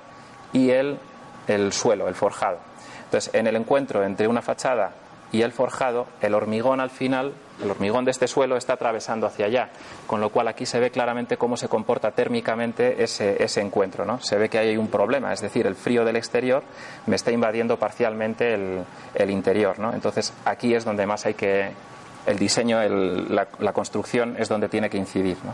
[0.53, 0.97] y el,
[1.47, 2.59] el suelo, el forjado.
[3.05, 4.91] Entonces, en el encuentro entre una fachada
[5.31, 9.47] y el forjado, el hormigón al final, el hormigón de este suelo está atravesando hacia
[9.47, 9.69] allá,
[10.05, 14.05] con lo cual aquí se ve claramente cómo se comporta térmicamente ese, ese encuentro.
[14.05, 14.19] ¿no?
[14.21, 16.63] Se ve que hay un problema, es decir, el frío del exterior
[17.07, 19.79] me está invadiendo parcialmente el, interior.
[19.79, 19.93] ¿no?
[19.93, 21.71] Entonces aquí es donde más hay que,
[22.25, 25.37] el diseño, el, la, la, construcción es donde tiene que incidir.
[25.43, 25.53] ¿no?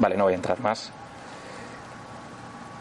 [0.00, 0.90] Vale, no voy a entrar más.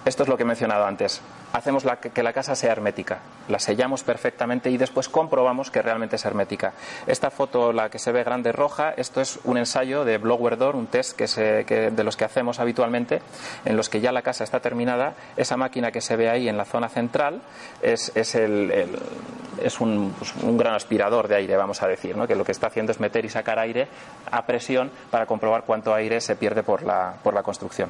[0.03, 1.21] Esto es lo que he mencionado antes
[1.53, 6.25] hacemos que la casa sea hermética, la sellamos perfectamente y después comprobamos que realmente es
[6.25, 6.73] hermética.
[7.07, 10.75] Esta foto, la que se ve grande roja, esto es un ensayo de blower door,
[10.75, 13.21] un test que se, de los que hacemos habitualmente,
[13.65, 15.13] en los que ya la casa está terminada.
[15.37, 17.41] Esa máquina que se ve ahí en la zona central
[17.81, 18.71] es, el,
[19.61, 22.27] es un, pues, un, gran aspirador de aire, vamos a decir, ¿no?
[22.27, 23.87] que lo que está haciendo es meter y sacar aire
[24.31, 27.89] a presión para comprobar cuánto aire se pierde por la, por la construcción.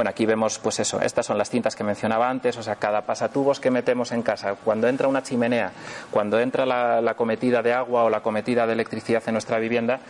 [0.00, 3.02] Bueno, aquí vemos, pues eso, estas son las cintas que mencionaba antes, o sea, cada
[3.02, 5.72] pasatubos que metemos en casa, cuando entra una chimenea,
[6.10, 10.00] cuando entra la, cometida de agua o la cometida de electricidad en nuestra vivienda,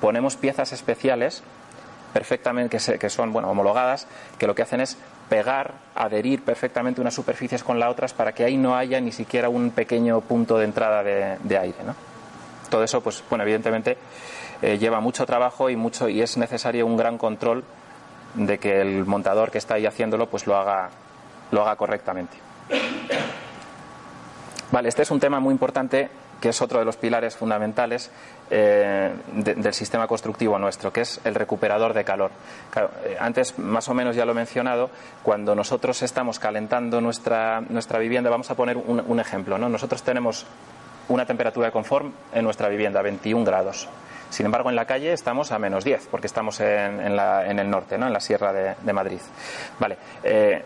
[0.00, 1.42] ponemos piezas especiales
[2.12, 4.06] perfectamente que, que, son bueno homologadas
[4.38, 4.96] que lo que hacen es
[5.28, 9.48] pegar adherir perfectamente unas superficies con las otras para que ahí no haya ni siquiera
[9.48, 11.74] un pequeño punto de entrada de, aire
[12.68, 13.98] todo eso pues bueno evidentemente
[14.62, 17.64] eh, lleva mucho trabajo y mucho y es necesario un gran control
[18.34, 20.90] de que el montador que está ahí haciéndolo pues lo haga,
[21.50, 22.36] lo haga correctamente.
[24.70, 26.08] Vale, este es un tema muy importante
[26.40, 28.10] que es otro de los pilares fundamentales
[28.50, 32.30] eh, del sistema constructivo nuestro, que es el recuperador de calor.
[33.04, 34.90] Eh, antes, más o menos ya lo he mencionado,
[35.22, 39.58] cuando nosotros estamos calentando nuestra, nuestra vivienda, vamos a poner un, ejemplo.
[39.58, 39.68] ¿no?
[39.68, 40.46] Nosotros tenemos
[41.08, 43.88] una temperatura de confort en nuestra vivienda, 21 grados.
[44.30, 48.06] Sin embargo, en la calle estamos a menos 10, porque estamos en, el norte, ¿no?
[48.06, 49.20] en la sierra de, Madrid.
[49.78, 49.96] Vale.
[50.22, 50.62] Eh,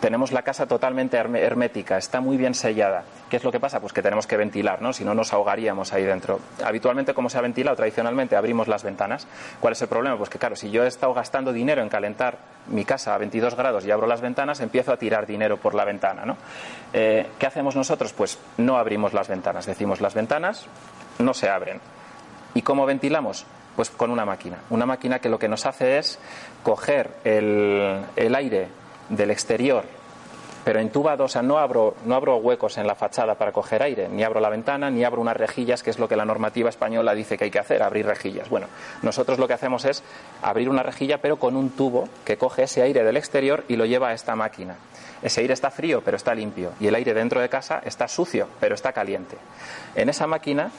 [0.00, 3.04] tenemos la casa totalmente hermética, está muy bien sellada.
[3.28, 3.80] ¿Qué es lo que pasa?
[3.80, 4.94] Pues que tenemos que ventilar, ¿no?
[4.94, 6.40] Si no nos ahogaríamos ahí dentro.
[6.64, 9.26] Habitualmente, como se ha ventilado tradicionalmente, abrimos las ventanas.
[9.60, 10.16] ¿Cuál es el problema?
[10.16, 12.38] Pues que claro, si yo he estado gastando dinero en calentar
[12.68, 15.84] mi casa a 22 grados y abro las ventanas, empiezo a tirar dinero por la
[15.84, 16.38] ventana, ¿no?
[16.94, 18.14] Eh, ¿Qué hacemos nosotros?
[18.14, 19.66] Pues no abrimos las ventanas.
[19.66, 20.66] Decimos las ventanas
[21.18, 21.78] no se abren.
[22.54, 23.44] ¿Y cómo ventilamos?
[23.76, 24.58] Pues con una máquina.
[24.70, 26.18] Una máquina que lo que nos hace es
[26.62, 28.68] coger el, aire
[29.08, 29.84] del exterior,
[30.64, 34.08] pero entubado, o sea, no abro, no abro huecos en la fachada para coger aire,
[34.08, 37.14] ni abro la ventana, ni abro unas rejillas, que es lo que la normativa española
[37.14, 38.50] dice que hay que hacer, abrir rejillas.
[38.50, 38.66] Bueno,
[39.02, 40.02] nosotros lo que hacemos es
[40.42, 43.86] abrir una rejilla, pero con un tubo que coge ese aire del exterior y lo
[43.86, 44.76] lleva a esta máquina.
[45.22, 48.48] Ese aire está frío, pero está limpio, y el aire dentro de casa está sucio,
[48.58, 49.36] pero está caliente.
[49.94, 50.70] En esa máquina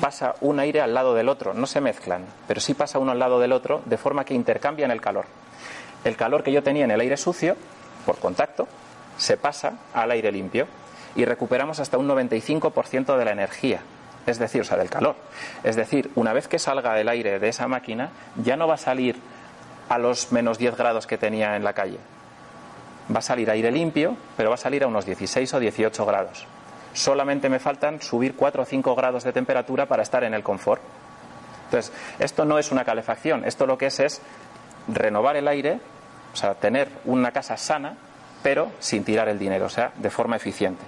[0.00, 3.20] pasa un aire al lado del otro, no se mezclan, pero sí pasa uno al
[3.20, 5.26] lado del otro, de forma que intercambian el calor.
[6.04, 7.56] El calor que yo tenía en el aire sucio
[8.04, 8.66] por contacto,
[9.16, 10.66] se pasa al aire limpio
[11.14, 13.80] y recuperamos hasta un 95% de la energía,
[14.26, 15.14] es decir, o sea, del calor.
[15.62, 18.10] Es decir, una vez que salga el aire de esa máquina,
[18.42, 19.16] ya no va a salir
[19.88, 21.98] a los menos 10 grados que tenía en la calle.
[23.12, 26.46] Va a salir aire limpio, pero va a salir a unos 16 o 18 grados.
[26.92, 30.80] Solamente me faltan subir 4 o 5 grados de temperatura para estar en el confort.
[31.66, 34.22] Entonces, esto no es una calefacción, esto lo que es es
[34.88, 35.80] renovar el aire
[36.34, 37.96] o sea, tener una casa sana,
[38.42, 40.82] pero sin tirar el dinero, o sea, de forma eficiente.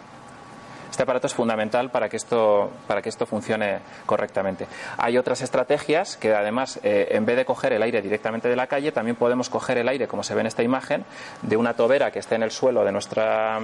[0.97, 4.67] Este aparato es fundamental para que esto, para que esto funcione correctamente.
[4.97, 8.67] Hay otras estrategias que además, eh, en vez de coger el aire directamente de la
[8.67, 11.05] calle, también podemos coger el aire, como se ve en esta imagen,
[11.43, 13.61] de una tobera que esté en el suelo de nuestra,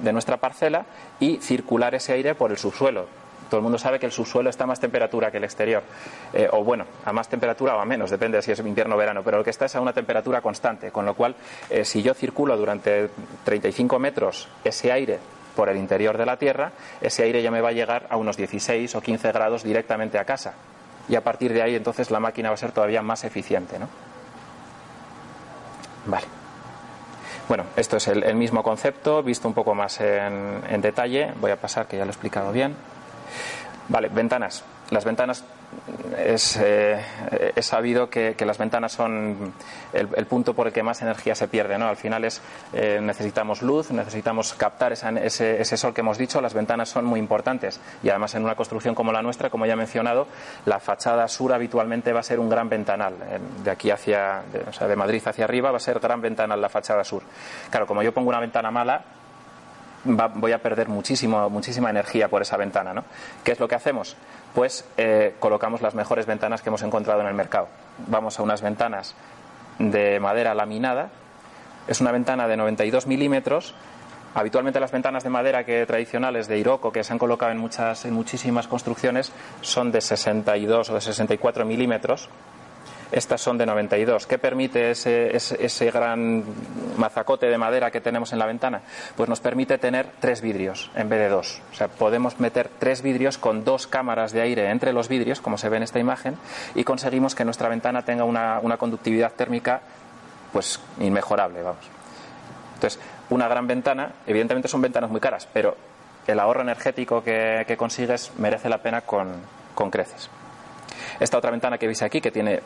[0.00, 0.84] de nuestra parcela
[1.20, 3.06] y circular ese aire por el subsuelo
[3.50, 5.82] todo el mundo sabe que el subsuelo está a más temperatura que el exterior.
[6.32, 8.98] Eh, o bueno, a más temperatura o a menos, depende de si es invierno o
[8.98, 10.90] verano, pero lo que está es a una temperatura constante.
[10.90, 11.36] Con lo cual,
[11.70, 13.10] eh, si yo circulo durante
[13.44, 15.20] 35 metros ese aire
[15.54, 18.36] por el interior de la Tierra, ese aire ya me va a llegar a unos
[18.36, 20.54] 16 o 15 grados directamente a casa.
[21.08, 23.78] Y a partir de ahí, entonces, la máquina va a ser todavía más eficiente.
[23.78, 23.88] ¿no?
[26.06, 26.26] Vale.
[27.48, 31.32] Bueno, esto es el, mismo concepto, visto un poco más en, en detalle.
[31.40, 32.74] Voy a pasar, que ya lo he explicado bien.
[33.88, 34.64] Vale, ventanas.
[34.90, 35.44] Las ventanas
[36.18, 37.00] es, eh,
[37.60, 39.52] sabido que, las ventanas son
[39.92, 41.78] el, punto por el que más energía se pierde.
[41.78, 41.88] ¿no?
[41.88, 42.40] Al final es,
[42.72, 46.40] eh, necesitamos luz, necesitamos captar ese, ese, sol que hemos dicho.
[46.40, 49.72] Las ventanas son muy importantes y además en una construcción como la nuestra, como ya
[49.72, 50.26] he mencionado,
[50.66, 53.14] la fachada sur habitualmente va a ser un gran ventanal.
[53.62, 56.68] De aquí hacia, o sea, de Madrid hacia arriba va a ser gran ventanal la
[56.68, 57.22] fachada sur.
[57.70, 59.02] Claro, como yo pongo una ventana mala,
[60.04, 62.92] voy a perder muchísimo, muchísima energía por esa ventana.
[62.92, 63.04] ¿no?
[63.42, 64.16] ¿Qué es lo que hacemos?
[64.54, 67.68] Pues eh, colocamos las mejores ventanas que hemos encontrado en el mercado.
[68.06, 69.14] Vamos a unas ventanas
[69.78, 71.10] de madera laminada.
[71.88, 73.74] Es una ventana de 92 milímetros.
[74.34, 78.04] Habitualmente las ventanas de madera que tradicionales de Iroco que se han colocado en, muchas,
[78.04, 82.28] en muchísimas construcciones son de 62 o de 64 milímetros
[83.14, 84.26] estas son de 92.
[84.26, 86.42] ¿Qué permite ese, ese, gran
[86.96, 88.82] mazacote de madera que tenemos en la ventana?
[89.16, 91.62] Pues nos permite tener tres vidrios en vez de dos.
[91.70, 95.58] O sea, podemos meter tres vidrios con dos cámaras de aire entre los vidrios, como
[95.58, 96.36] se ve en esta imagen,
[96.74, 99.80] y conseguimos que nuestra ventana tenga una, conductividad térmica
[100.52, 101.84] pues inmejorable, vamos.
[102.74, 103.00] Entonces,
[103.30, 105.76] una gran ventana, evidentemente son ventanas muy caras, pero
[106.26, 109.34] el ahorro energético que, consigues merece la pena con,
[109.76, 110.28] con creces.
[111.20, 112.60] Esta otra ventana que veis aquí, que tiene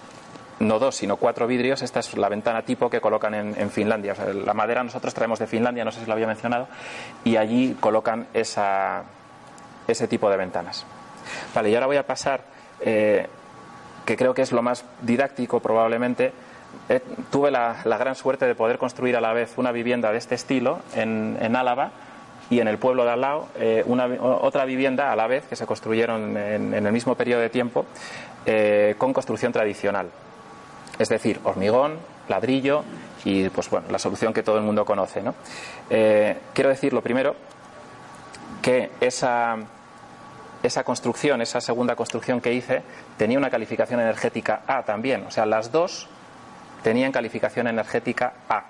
[0.60, 1.82] no dos, sino cuatro vidrios.
[1.82, 4.14] Esta es la ventana tipo que colocan en, Finlandia.
[4.44, 6.68] la madera nosotros traemos de Finlandia, no sé si lo había mencionado,
[7.24, 9.04] y allí colocan esa,
[9.86, 10.84] ese tipo de ventanas.
[11.54, 12.42] Vale, y ahora voy a pasar,
[12.80, 13.26] eh,
[14.04, 16.32] que creo que es lo más didáctico probablemente.
[16.88, 20.34] Eh, tuve la, gran suerte de poder construir a la vez una vivienda de este
[20.34, 21.92] estilo en, Álava
[22.50, 25.56] y en el pueblo de al lado eh, una, otra vivienda a la vez que
[25.56, 27.86] se construyeron en, el mismo periodo de tiempo
[28.96, 30.08] con construcción tradicional.
[30.98, 32.84] Es decir, hormigón, ladrillo
[33.24, 35.22] y pues bueno, la solución que todo el mundo conoce.
[35.22, 35.34] ¿no?
[35.90, 37.34] Eh, quiero decir lo primero
[38.62, 39.56] que esa,
[40.62, 42.82] esa construcción, esa segunda construcción que hice,
[43.16, 45.24] tenía una calificación energética A también.
[45.26, 46.08] O sea, las dos
[46.82, 48.64] tenían calificación energética A,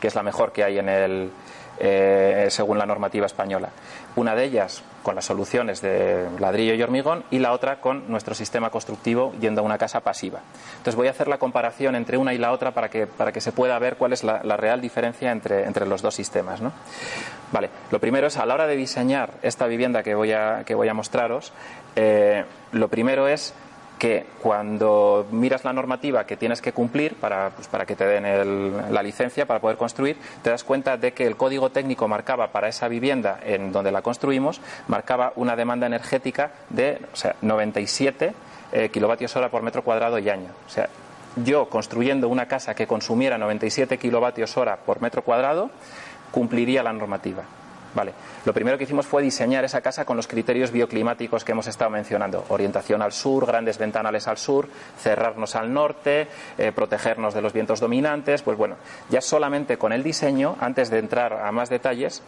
[0.00, 1.30] que es la mejor que hay en el,
[1.78, 3.70] eh, según la normativa española.
[4.16, 8.34] Una de ellas con las soluciones de ladrillo y hormigón y la otra con nuestro
[8.34, 10.40] sistema constructivo yendo a una casa pasiva.
[10.78, 13.40] Entonces voy a hacer la comparación entre una y la otra para que, para que
[13.40, 16.60] se pueda ver cuál es la, real diferencia entre, entre, los dos sistemas.
[16.60, 16.72] ¿no?
[17.52, 20.74] Vale, lo primero es a la hora de diseñar esta vivienda que voy a, que
[20.74, 21.52] voy a mostraros,
[21.96, 23.54] eh, lo primero es
[23.98, 28.92] que cuando miras la normativa que tienes que cumplir para, pues, para que te den
[28.92, 32.68] la licencia para poder construir, te das cuenta de que el código técnico marcaba para
[32.68, 38.34] esa vivienda en donde la construimos, marcaba una demanda energética de o sea, 97
[38.72, 40.50] eh, kilovatios hora por metro cuadrado y año.
[40.66, 40.88] O sea,
[41.36, 45.70] yo construyendo una casa que consumiera 97 kilovatios hora por metro cuadrado,
[46.30, 47.44] cumpliría la normativa.
[47.94, 48.12] Vale.
[48.44, 51.90] Lo primero que hicimos fue diseñar esa casa con los criterios bioclimáticos que hemos estado
[51.90, 52.44] mencionando.
[52.48, 56.26] Orientación al sur, grandes ventanales al sur, cerrarnos al norte,
[56.58, 58.42] eh, protegernos de los vientos dominantes.
[58.42, 58.76] Pues bueno,
[59.10, 62.22] ya solamente con el diseño, antes de entrar a más detalles,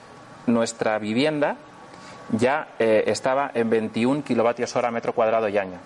[0.46, 1.57] nuestra vivienda
[2.31, 5.79] ya eh, estaba en 21 kilovatios hora metro cuadrado y año.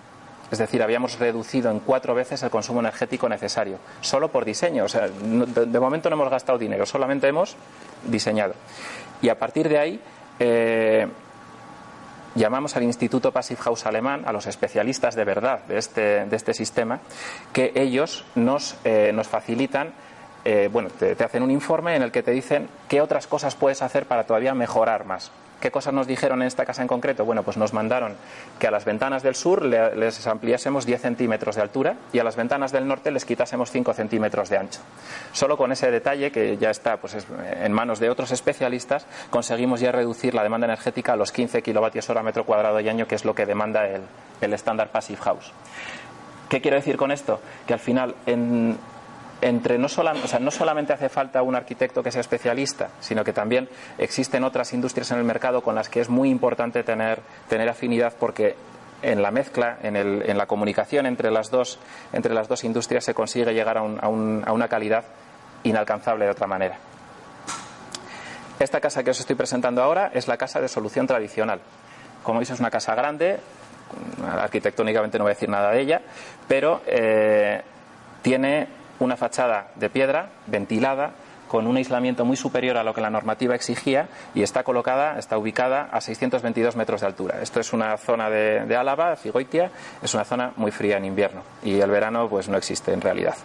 [0.51, 4.83] Es decir, habíamos reducido en cuatro veces el consumo energético necesario, solo por diseño.
[4.83, 7.55] O sea, de momento no hemos gastado dinero, solamente hemos
[8.03, 8.53] diseñado.
[9.21, 9.99] Y a partir de ahí
[10.39, 11.07] eh,
[12.35, 16.53] llamamos al Instituto Passive House alemán, a los especialistas de verdad de este, de este
[16.53, 16.99] sistema,
[17.53, 19.93] que ellos nos, eh, nos facilitan
[20.43, 23.81] eh, bueno, te, hacen un informe en el que te dicen qué otras cosas puedes
[23.81, 25.31] hacer para todavía mejorar más.
[25.61, 27.23] ¿Qué cosas nos dijeron en esta casa en concreto?
[27.23, 28.15] Bueno, pues nos mandaron
[28.59, 32.35] que a las ventanas del sur les ampliásemos 10 centímetros de altura y a las
[32.35, 34.79] ventanas del norte les quitásemos 5 centímetros de ancho.
[35.33, 37.15] Solo con ese detalle, que ya está pues,
[37.61, 42.09] en manos de otros especialistas, conseguimos ya reducir la demanda energética a los 15 kilovatios
[42.09, 45.53] hora metro cuadrado y año, que es lo que demanda el estándar Passive House.
[46.49, 47.39] ¿Qué quiero decir con esto?
[47.65, 48.77] Que al final, en,
[49.41, 54.71] entre no, solamente hace falta un arquitecto que sea especialista, sino que también existen otras
[54.73, 58.55] industrias en el mercado con las que es muy importante tener, tener afinidad porque
[59.01, 61.79] en la mezcla, en, la comunicación entre las, dos,
[62.13, 65.05] entre las dos industrias se consigue llegar a, a una calidad
[65.63, 66.77] inalcanzable de otra manera.
[68.59, 71.61] Esta casa que os estoy presentando ahora es la casa de solución tradicional.
[72.21, 73.39] Como veis es una casa grande,
[74.23, 76.01] arquitectónicamente no voy a decir nada de ella,
[76.47, 77.59] pero eh,
[78.21, 78.67] tiene
[79.03, 81.11] una fachada de piedra ventilada
[81.47, 85.37] con un aislamiento muy superior a lo que la normativa exigía y está colocada, está
[85.37, 87.41] ubicada a 622 metros de altura.
[87.41, 89.69] Esto es una zona de, Álava, Figoitia,
[90.01, 93.35] es una zona muy fría en invierno y el verano pues no existe en realidad.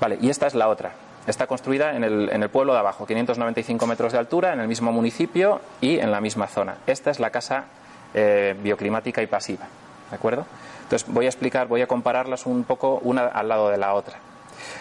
[0.00, 0.92] Vale, y esta es la otra.
[1.26, 4.68] Está construida en el, en el pueblo de abajo, 595 metros de altura, en el
[4.68, 6.74] mismo municipio y en la misma zona.
[6.86, 7.64] Esta es la casa
[8.12, 9.66] eh, bioclimática y pasiva.
[10.10, 10.44] ¿De acuerdo?
[10.82, 14.18] Entonces voy a explicar, voy a compararlas un poco una al lado de la otra.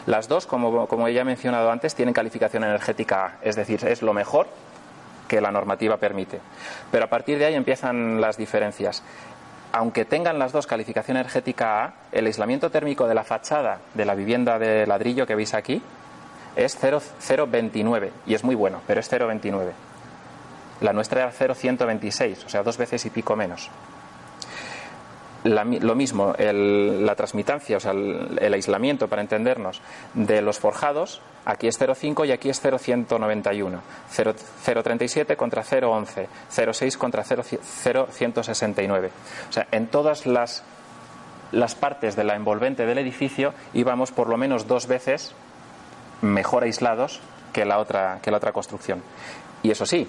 [0.05, 4.01] Las dos, como, como ya he mencionado antes, tienen calificación energética A, es decir, es
[4.01, 4.47] lo mejor
[5.27, 6.39] que la normativa permite.
[6.91, 9.03] Pero a partir de ahí empiezan las diferencias.
[9.71, 14.15] Aunque tengan las dos calificación energética A, el aislamiento térmico de la fachada de la
[14.15, 15.81] vivienda de ladrillo que veis aquí
[16.57, 19.71] es 0,29 y es muy bueno, pero es 0,29.
[20.81, 23.69] La nuestra era 0,126, o sea, dos veces y pico menos
[25.43, 29.81] lo mismo, la transmitancia, o sea, el, aislamiento, para entendernos,
[30.13, 33.81] de los forjados, aquí es 0,5 y aquí es 0,191.
[34.15, 36.27] 0,37 contra 0,11.
[36.51, 39.09] 0,6 contra 0,169.
[39.49, 40.63] O sea, en todas las,
[41.51, 45.33] las partes de la envolvente del edificio íbamos por lo menos dos veces
[46.21, 47.19] mejor aislados
[47.51, 49.01] que la otra, que la otra construcción.
[49.63, 50.07] Y eso sí,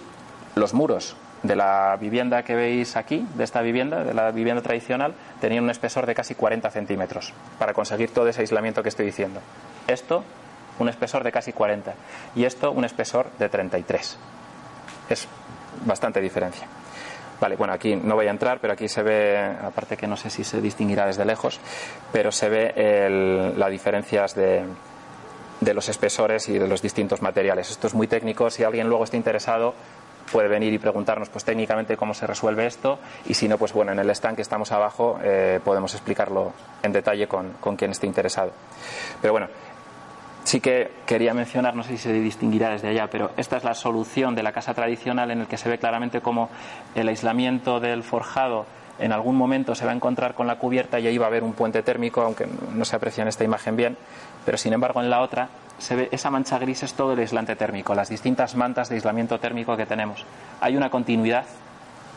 [0.54, 5.14] los muros de la vivienda que veis aquí, de esta vivienda, de la vivienda tradicional,
[5.40, 9.40] tenía un espesor de casi 40 centímetros para conseguir todo ese aislamiento que estoy diciendo.
[9.88, 10.24] Esto,
[10.78, 11.94] un espesor de casi 40
[12.36, 14.18] y esto, un espesor de 33.
[15.08, 15.28] Es
[15.84, 16.66] bastante diferencia.
[17.40, 20.30] Vale, bueno, aquí no voy a entrar, pero aquí se ve, aparte que no sé
[20.30, 21.58] si se distinguirá desde lejos,
[22.12, 24.62] pero se ve las diferencias de,
[25.60, 27.68] de los espesores y de los distintos materiales.
[27.68, 28.48] Esto es muy técnico.
[28.48, 29.74] Si alguien luego está interesado,
[30.30, 33.92] puede venir y preguntarnos pues técnicamente cómo se resuelve esto y si no pues bueno
[33.92, 38.06] en el stand que estamos abajo eh, podemos explicarlo en detalle con, con quien esté
[38.06, 38.52] interesado.
[39.20, 39.48] Pero bueno
[40.44, 43.74] sí que quería mencionar, no sé si se distinguirá desde allá, pero esta es la
[43.74, 46.48] solución de la casa tradicional en el que se ve claramente cómo
[46.94, 48.66] el aislamiento del forjado
[49.02, 51.42] en algún momento se va a encontrar con la cubierta y ahí va a haber
[51.42, 53.96] un puente térmico, aunque no se aprecia en esta imagen bien,
[54.44, 57.56] pero sin embargo en la otra se ve esa mancha gris es todo el aislante
[57.56, 60.24] térmico, las distintas mantas de aislamiento térmico que tenemos.
[60.60, 61.44] Hay una continuidad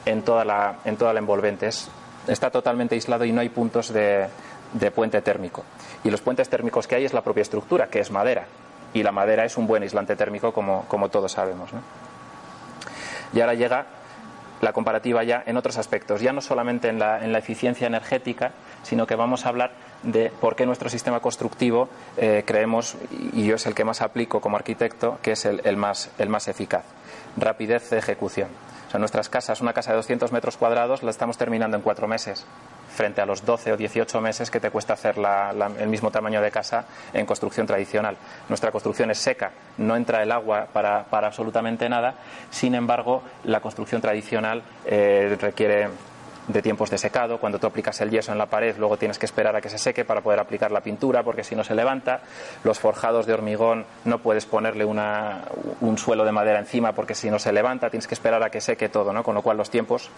[0.06, 1.68] en toda la, en toda la envolvente,
[2.28, 4.30] está totalmente aislado y no hay puntos de,
[4.94, 5.64] puente térmico.
[6.04, 8.46] Y los puentes térmicos que hay es la propia estructura, que es madera.
[8.94, 11.72] y la madera es un buen aislante térmico como, como todos sabemos.
[13.34, 13.86] Y ahora llega
[14.62, 18.52] la comparativa ya en otros aspectos, ya no solamente en la, en la eficiencia energética,
[18.84, 19.72] sino que vamos a hablar
[20.04, 22.96] de por qué nuestro sistema constructivo eh, creemos,
[23.34, 26.48] y yo es el que más aplico como arquitecto, que es el, más, el más
[26.48, 26.84] eficaz.
[27.38, 28.50] Rapidez de ejecución.
[28.88, 32.08] O sea, nuestras casas, una casa de 200 metros cuadrados, la estamos terminando en cuatro
[32.08, 32.46] meses
[32.96, 35.16] frente a los 12 o 18 meses que te cuesta hacer
[35.80, 38.18] el mismo tamaño de casa en construcción tradicional.
[38.50, 42.16] Nuestra construcción es seca, no entra el agua para, absolutamente nada,
[42.50, 45.90] sin embargo, la construcción tradicional eh, requiere
[46.48, 47.40] de tiempos de secado.
[47.40, 49.78] Cuando tú aplicas el yeso en la pared, luego tienes que esperar a que se
[49.78, 52.22] seque para poder aplicar la pintura, porque si no se levanta.
[52.64, 57.40] Los forjados de hormigón no puedes ponerle un suelo de madera encima, porque si no
[57.40, 59.24] se levanta, tienes que esperar a que seque todo, ¿no?
[59.24, 60.10] Con lo cual los tiempos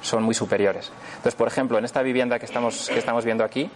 [0.00, 0.92] son muy superiores.
[1.10, 3.70] Entonces, por ejemplo, en esta vivienda que estamos, que estamos viendo aquí,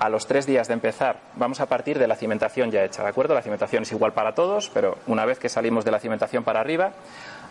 [0.00, 3.08] a los tres días de empezar, vamos a partir de la cimentación ya hecha, ¿de
[3.08, 3.34] acuerdo?
[3.34, 6.60] La cimentación es igual para todos, pero una vez que salimos de la cimentación para
[6.60, 6.92] arriba,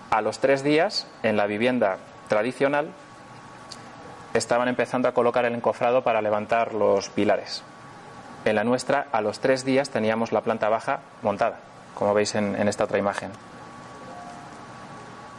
[0.09, 1.97] a los tres días, en la vivienda
[2.29, 2.88] tradicional,
[4.34, 7.63] estaban empezando a colocar el encofrado para levantar los pilares.
[8.45, 11.59] En la nuestra, a los tres días, teníamos la planta baja montada,
[11.95, 13.32] como veis en, esta otra imagen.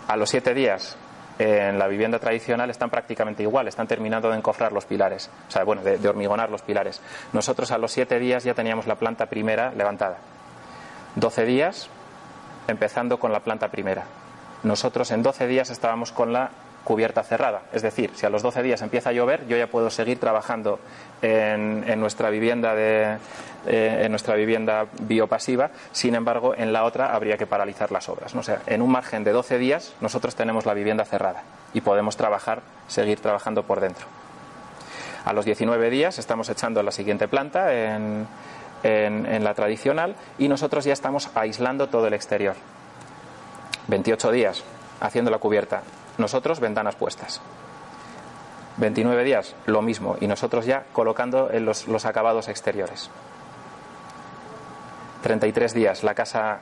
[0.09, 0.97] A los siete días,
[1.39, 5.65] en la vivienda tradicional están prácticamente igual, están terminando de encofrar los pilares, o sea,
[5.65, 7.01] bueno, de, hormigonar los pilares.
[7.33, 10.19] Nosotros a los siete días ya teníamos la planta primera levantada.
[11.15, 11.89] Doce días
[12.67, 14.05] empezando con la planta primera.
[14.65, 16.51] Nosotros en doce días estábamos con la
[16.85, 17.63] cubierta cerrada.
[17.73, 20.79] Es decir, si a los 12 días empieza a llover, yo ya puedo seguir trabajando
[21.21, 23.19] en, nuestra vivienda de,
[23.67, 25.71] eh, en nuestra vivienda biopasiva.
[25.93, 28.35] Sin embargo, en la otra habría que paralizar las obras.
[28.35, 28.43] ¿no?
[28.43, 31.43] Sea, en un margen de 12 días nosotros tenemos la vivienda cerrada
[31.75, 34.07] y podemos trabajar, seguir trabajando por dentro.
[35.25, 38.27] A los 19 días estamos echando la siguiente planta en,
[38.83, 42.55] en la tradicional y nosotros ya estamos aislando todo el exterior.
[43.89, 44.65] 28 días
[45.01, 45.83] haciendo la cubierta.
[46.19, 47.41] Nosotros ventanas puestas.
[48.79, 53.11] 29 días, lo mismo, y nosotros ya colocando en los, acabados exteriores.
[55.23, 56.61] 33 días, la casa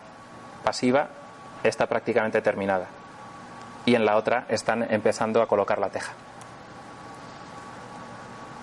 [0.65, 1.09] pasiva
[1.63, 2.87] está prácticamente terminada.
[3.85, 6.13] Y en la otra están empezando a colocar la teja.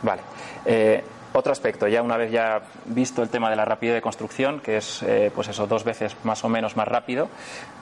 [0.01, 0.21] Vale.
[0.65, 4.59] Eh, otro aspecto, ya una vez ya visto el tema de la rapidez de construcción,
[4.59, 7.29] que es eh, pues eso, dos veces más o menos más rápido,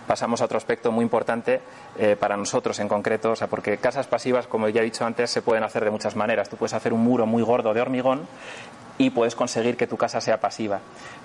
[0.07, 1.61] pasamos a otro aspecto muy importante
[1.97, 5.29] eh, para nosotros en concreto, o sea, porque casas pasivas, como ya he dicho antes,
[5.29, 6.49] se pueden hacer de muchas maneras.
[6.49, 8.27] Tú puedes hacer un muro muy gordo de hormigón
[8.97, 10.79] y puedes conseguir que tu casa sea pasiva.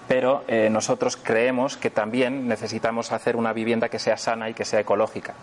[0.08, 4.64] Pero eh, nosotros creemos que también necesitamos hacer una vivienda que sea sana y que
[4.64, 5.34] sea ecológica.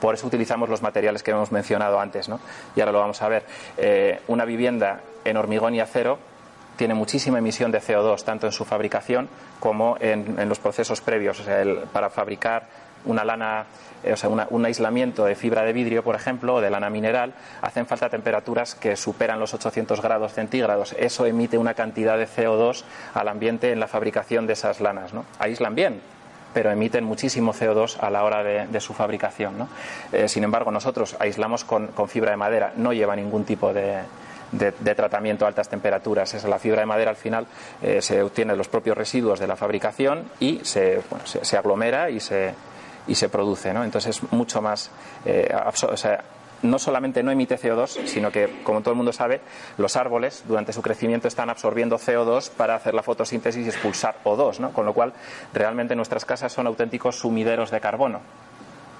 [0.00, 2.40] Por eso utilizamos los materiales que hemos mencionado antes, ¿no?
[2.74, 3.44] Y ahora lo vamos a ver.
[3.76, 6.18] Eh, una vivienda en hormigón y acero
[6.76, 9.28] tiene muchísima emisión de CO2, tanto en su fabricación
[9.60, 11.40] como en, los procesos previos.
[11.40, 12.64] O sea, para fabricar
[13.06, 13.66] una lana,
[14.02, 17.32] eh, o sea, un aislamiento de fibra de vidrio, por ejemplo, o de lana mineral,
[17.62, 20.94] hacen falta temperaturas que superan los 800 grados centígrados.
[20.98, 22.84] Eso emite una cantidad de CO2
[23.14, 25.14] al ambiente en la fabricación de esas lanas.
[25.14, 25.24] ¿no?
[25.38, 26.00] Aíslan bien,
[26.56, 29.68] pero emiten muchísimo CO2 a la hora de, su fabricación.
[30.10, 34.04] Eh, sin embargo, nosotros aislamos con, fibra de madera, no lleva ningún tipo de,
[34.96, 36.32] tratamiento a altas temperaturas.
[36.32, 37.46] Es la fibra de madera al final
[37.82, 42.54] eh, se obtiene los propios residuos de la fabricación y se, se, aglomera y se,
[43.06, 43.74] y se produce.
[43.74, 43.84] ¿no?
[43.84, 44.90] Entonces es mucho más.
[45.26, 45.54] Eh,
[46.62, 49.40] no solamente no emite CO2, sino que, como todo el mundo sabe,
[49.78, 54.60] los árboles durante su crecimiento están absorbiendo CO2 para hacer la fotosíntesis y expulsar O2,
[54.60, 54.72] ¿no?
[54.72, 55.12] con lo cual
[55.52, 58.20] realmente nuestras casas son auténticos sumideros de carbono.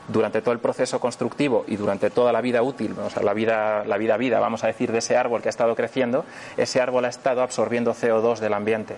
[0.08, 3.84] Durante todo el proceso constructivo y durante toda la vida útil, o sea, la vida,
[3.84, 6.24] la vida vida, vamos a decir, de ese árbol que ha estado creciendo,
[6.56, 8.96] ese árbol ha estado absorbiendo CO2 del ambiente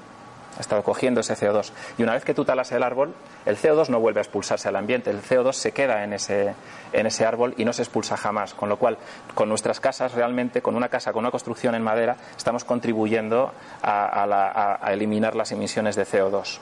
[0.59, 1.71] ha estado cogiendo ese CO2.
[1.99, 3.15] Y una vez que tú talas el árbol,
[3.47, 6.55] el CO2 no vuelve a expulsarse al ambiente, el CO2 se queda en ese,
[6.93, 8.55] en ese árbol y no se expulsa jamás.
[8.55, 8.99] Con lo cual,
[9.35, 13.53] con nuestras casas realmente, con una casa, con una construcción en madera, estamos contribuyendo
[13.83, 16.59] a, eliminar las emisiones de CO2.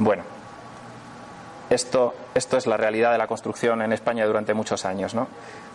[0.00, 0.24] Bueno,
[1.68, 5.14] esto, esto, es la realidad de la construcción en España durante muchos años.
[5.14, 5.28] ¿no?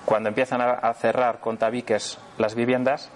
[0.03, 3.09] Cuando empiezan a cerrar con tabiques las viviendas,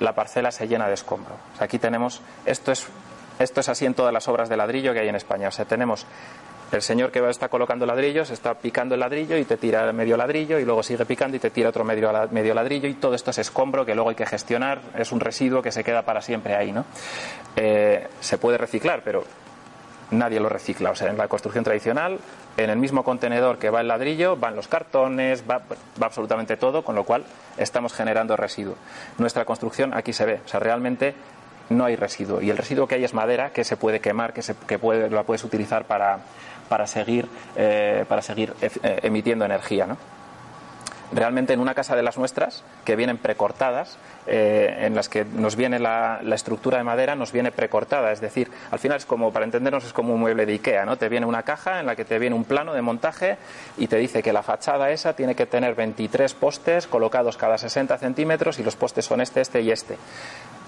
[0.00, 1.34] la parcela se llena de escombro.
[1.58, 2.86] aquí tenemos, esto es,
[3.38, 5.48] esto es así en todas las obras de ladrillo que hay en España.
[5.48, 6.06] O sea, tenemos
[6.70, 10.58] el señor que está colocando ladrillos, está picando el ladrillo y te tira medio ladrillo
[10.58, 13.38] y luego sigue picando y te tira otro medio, medio ladrillo y todo esto es
[13.38, 16.72] escombro que luego hay que gestionar, es un residuo que se queda para siempre ahí,
[16.72, 16.84] ¿no?
[17.56, 19.24] Eh, se puede reciclar, pero
[20.10, 20.90] nadie lo recicla.
[20.90, 22.18] O sea, en la construcción tradicional,
[22.56, 25.62] en el mismo contenedor que va el ladrillo, van los cartones, va,
[26.00, 27.24] absolutamente todo, con lo cual
[27.56, 28.74] estamos generando residuo.
[29.18, 30.40] Nuestra construcción aquí se ve.
[30.44, 31.14] O sea, realmente
[31.70, 32.40] no hay residuo.
[32.40, 35.10] Y el residuo que hay es madera que se puede quemar, que, se, que puede,
[35.10, 36.18] la puedes utilizar para,
[36.68, 39.86] para seguir, eh, para seguir eh, emitiendo energía.
[39.86, 39.96] ¿no?
[41.12, 45.56] Realmente en una casa de las nuestras, que vienen precortadas, eh, en las que nos
[45.56, 48.12] viene la, estructura de madera, nos viene precortada.
[48.12, 50.96] Es decir, al final es como, para entendernos, es como un mueble de Ikea, ¿no?
[50.96, 53.38] Te viene una caja en la que te viene un plano de montaje
[53.76, 57.96] y te dice que la fachada esa tiene que tener 23 postes colocados cada 60
[57.98, 59.96] centímetros y los postes son este, este y este.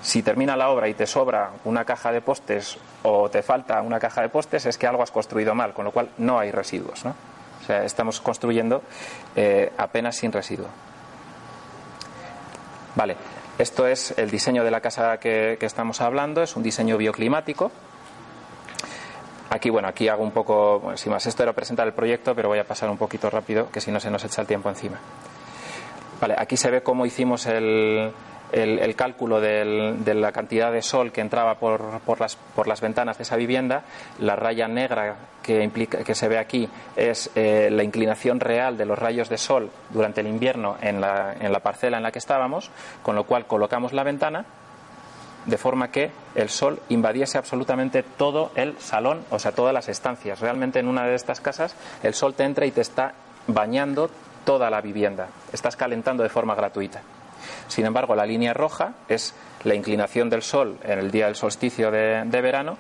[0.03, 4.01] Si termina la obra y te sobra una caja de postes o te falta una
[4.01, 7.05] caja de postes, es que algo has construido mal, con lo cual no hay residuos,
[7.05, 7.15] ¿no?
[7.71, 8.83] Sea, estamos construyendo
[9.37, 10.67] eh, apenas sin residuo.
[12.97, 13.15] Vale,
[13.59, 17.71] esto es el diseño de la casa que, estamos hablando, es un diseño bioclimático.
[19.51, 22.59] Aquí, bueno, aquí hago un poco, si más, esto era presentar el proyecto, pero voy
[22.59, 24.99] a pasar un poquito rápido, que si no se nos echa el tiempo encima.
[26.21, 28.13] Vale, aquí se ve cómo hicimos el,
[28.53, 33.23] el, cálculo de la cantidad de sol que entraba por, las, por, las, ventanas de
[33.23, 33.83] esa vivienda.
[34.19, 38.87] La raya negra que, implica, que se ve aquí es eh, la inclinación real de
[38.87, 42.19] los rayos de sol durante el invierno en la, en la parcela en la que
[42.19, 42.71] estábamos,
[43.03, 44.45] con lo cual colocamos la ventana
[45.47, 50.41] de forma que el sol invadiese absolutamente todo el salón, o sea, todas las estancias.
[50.41, 53.15] Realmente en una de estas casas el sol te entra y te está
[53.47, 54.11] bañando
[54.45, 55.29] toda la vivienda.
[55.53, 57.03] Estás calentando de forma gratuita.
[57.69, 59.35] Sin embargo, la línea roja es
[59.65, 62.79] la inclinación del Sol en el día del solsticio de, verano,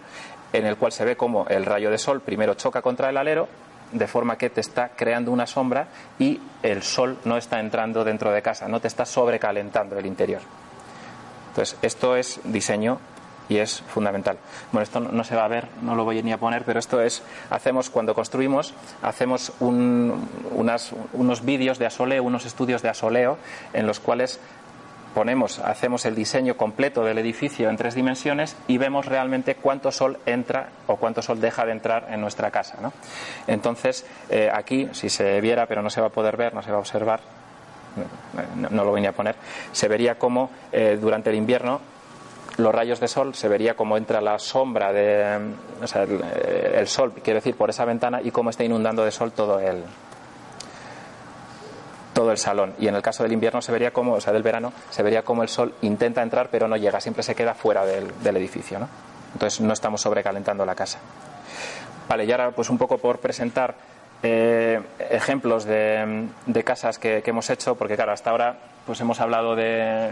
[0.52, 3.48] en el cual se ve como el rayo de Sol primero choca contra el alero,
[3.92, 5.88] de forma que te está creando una sombra
[6.18, 10.40] y el Sol no está entrando dentro de casa, no te está sobrecalentando el interior.
[11.50, 13.00] Entonces, esto es diseño
[13.50, 14.38] y es fundamental.
[14.72, 17.02] Bueno, esto no se va a ver, no lo voy ni a poner, pero esto
[17.02, 18.72] es, hacemos cuando construimos,
[19.02, 23.36] hacemos unos vídeos de asoleo, unos estudios de asoleo,
[23.74, 24.40] en los cuales
[25.14, 30.18] ponemos, hacemos el diseño completo del edificio en tres dimensiones y vemos realmente cuánto sol
[30.26, 32.78] entra o cuánto sol deja de entrar en nuestra casa.
[32.80, 32.92] ¿no?
[33.48, 36.70] Entonces, eh, aquí, si se viera, pero no se va a poder ver, no se
[36.70, 37.20] va a observar,
[38.54, 39.34] no, lo voy a poner,
[39.72, 41.80] se vería cómo eh, durante el invierno
[42.60, 45.38] los rayos de sol se vería cómo entra la sombra de
[45.82, 49.32] o sea, el, sol, quiero decir, por esa ventana y cómo está inundando de sol
[49.32, 49.82] todo el,
[52.12, 52.74] todo el salón.
[52.78, 55.22] Y en el caso del invierno se vería como, o sea, del verano, se vería
[55.22, 58.88] como el sol intenta entrar pero no llega, siempre se queda fuera del, edificio, ¿no?
[59.32, 60.98] Entonces no estamos sobrecalentando la casa.
[62.08, 63.74] Vale, y ahora pues un poco por presentar
[64.22, 66.28] eh, ejemplos de,
[66.64, 70.10] casas que, que, hemos hecho, porque claro, hasta ahora pues hemos hablado de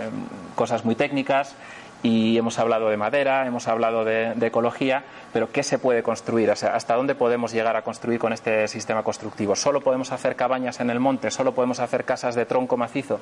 [0.55, 1.57] cosas muy técnicas
[2.03, 6.51] y hemos hablado de madera, hemos hablado de, ecología, pero ¿qué se puede construir?
[6.51, 9.57] O sea, ¿hasta dónde podemos llegar a construir con este sistema constructivo?
[9.57, 11.31] ¿Solo podemos hacer cabañas en el monte?
[11.31, 13.19] ¿Solo podemos hacer casas de tronco macizo?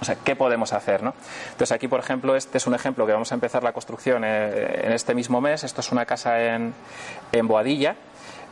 [0.00, 1.02] O sea, ¿qué podemos hacer?
[1.02, 1.12] ¿no?
[1.46, 4.82] Entonces, aquí, por ejemplo, este es un ejemplo que vamos a empezar la construcción eh,
[4.84, 5.64] en este mismo mes.
[5.64, 6.72] Esto es una casa en,
[7.32, 7.96] en Boadilla.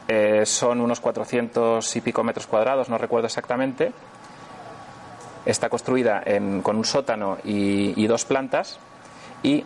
[0.09, 3.93] Eh, son unos 400 y pico metros cuadrados, no recuerdo exactamente.
[5.47, 6.25] Está construida
[6.63, 8.79] con un sótano y dos plantas
[9.43, 9.65] y,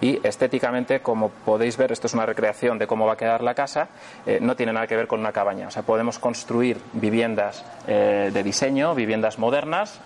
[0.00, 3.54] y estéticamente, como podéis ver, esto es una recreación de cómo va a quedar la
[3.54, 3.88] casa,
[4.26, 5.68] eh, no tiene nada que ver con una cabaña.
[5.68, 10.00] O sea, podemos construir viviendas eh, de diseño, viviendas modernas,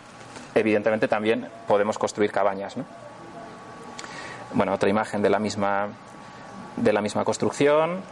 [0.55, 2.77] evidentemente también podemos construir cabañas.
[2.77, 2.85] ¿no?
[4.55, 5.89] Bueno, otra imagen de la misma,
[6.77, 8.03] de la misma construcción.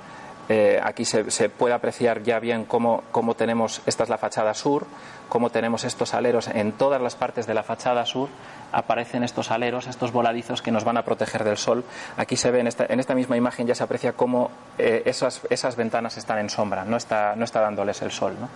[0.49, 4.86] Eh, aquí se, puede apreciar ya bien cómo, cómo tenemos, esta es la fachada sur,
[5.28, 8.28] cómo tenemos estos aleros en todas las partes de la fachada sur,
[8.72, 11.84] aparecen estos aleros, estos voladizos que nos van a proteger del sol.
[12.16, 15.43] Aquí se ve, en esta, en esta misma imagen ya se aprecia cómo eh, esas,
[15.49, 18.34] esas, ventanas están en sombra, no está, no está dándoles el sol.
[18.40, 18.49] ¿no?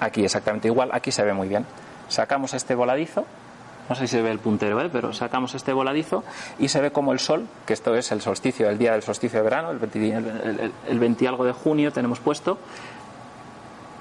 [0.00, 1.64] Aquí exactamente igual, aquí se ve muy bien.
[2.08, 3.24] Sacamos este voladizo,
[3.88, 4.88] no sé si se ve el puntero, ¿eh?
[4.90, 6.24] pero sacamos este voladizo
[6.58, 9.40] y se ve como el sol, que esto es el solsticio, el día del solsticio
[9.40, 12.58] de verano, el 20, el 20 algo de junio tenemos puesto,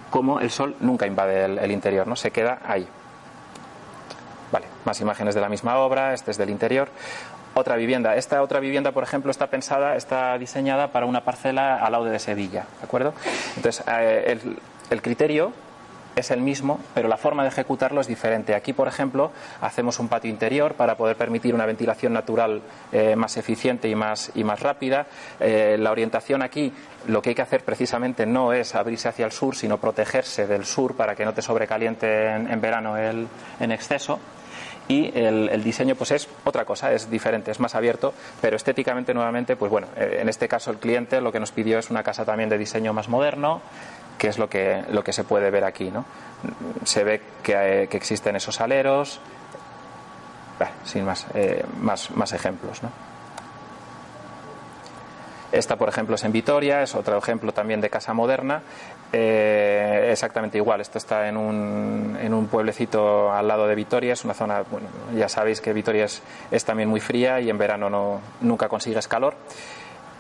[0.10, 2.16] como el sol nunca invade el, interior, ¿no?
[2.16, 2.88] Se queda ahí.
[4.52, 6.90] Vale, más imágenes de la misma obra, este es del interior.
[7.56, 8.16] Otra vivienda.
[8.16, 12.20] Esta otra vivienda, por ejemplo, está pensada, está diseñada para una parcela al lado de
[12.20, 13.16] Sevilla, ¿de acuerdo?
[13.56, 14.60] Entonces, eh, el,
[14.92, 15.52] el criterio
[16.16, 18.56] es el mismo, pero la forma de ejecutarlo es diferente.
[18.56, 22.62] Aquí, por ejemplo, hacemos un patio interior para poder permitir una ventilación natural
[22.92, 25.08] eh, más eficiente y más, y más rápida.
[25.40, 26.74] Eh, la orientación aquí,
[27.08, 30.66] lo que hay que hacer precisamente no es abrirse hacia el sur, sino protegerse del
[30.66, 33.28] sur para que no te sobrecaliente en, verano el,
[33.60, 34.20] en exceso
[34.88, 39.56] y el, diseño pues es otra cosa, es diferente, es más abierto, pero estéticamente nuevamente,
[39.56, 42.26] pues bueno, eh, en este caso el cliente lo que nos pidió es una casa
[42.26, 43.62] también de diseño más moderno,
[44.18, 45.92] que es lo que, lo que se puede ver aquí.
[45.92, 46.06] ¿no?
[46.84, 49.20] Se ve que, que existen esos aleros,
[50.86, 51.26] sin más,
[51.80, 52.84] más, más ejemplos.
[52.84, 52.90] ¿no?
[55.54, 58.64] Esta, por ejemplo, es en Vitoria, es otro ejemplo también de casa moderna.
[59.12, 64.26] Eh, exactamente igual, esto está en un, en un pueblecito al lado de Vitoria, es
[64.26, 67.88] una zona, bueno, ya sabéis que Vitoria es, es también muy fría y en verano
[67.88, 69.36] no, nunca consigues calor.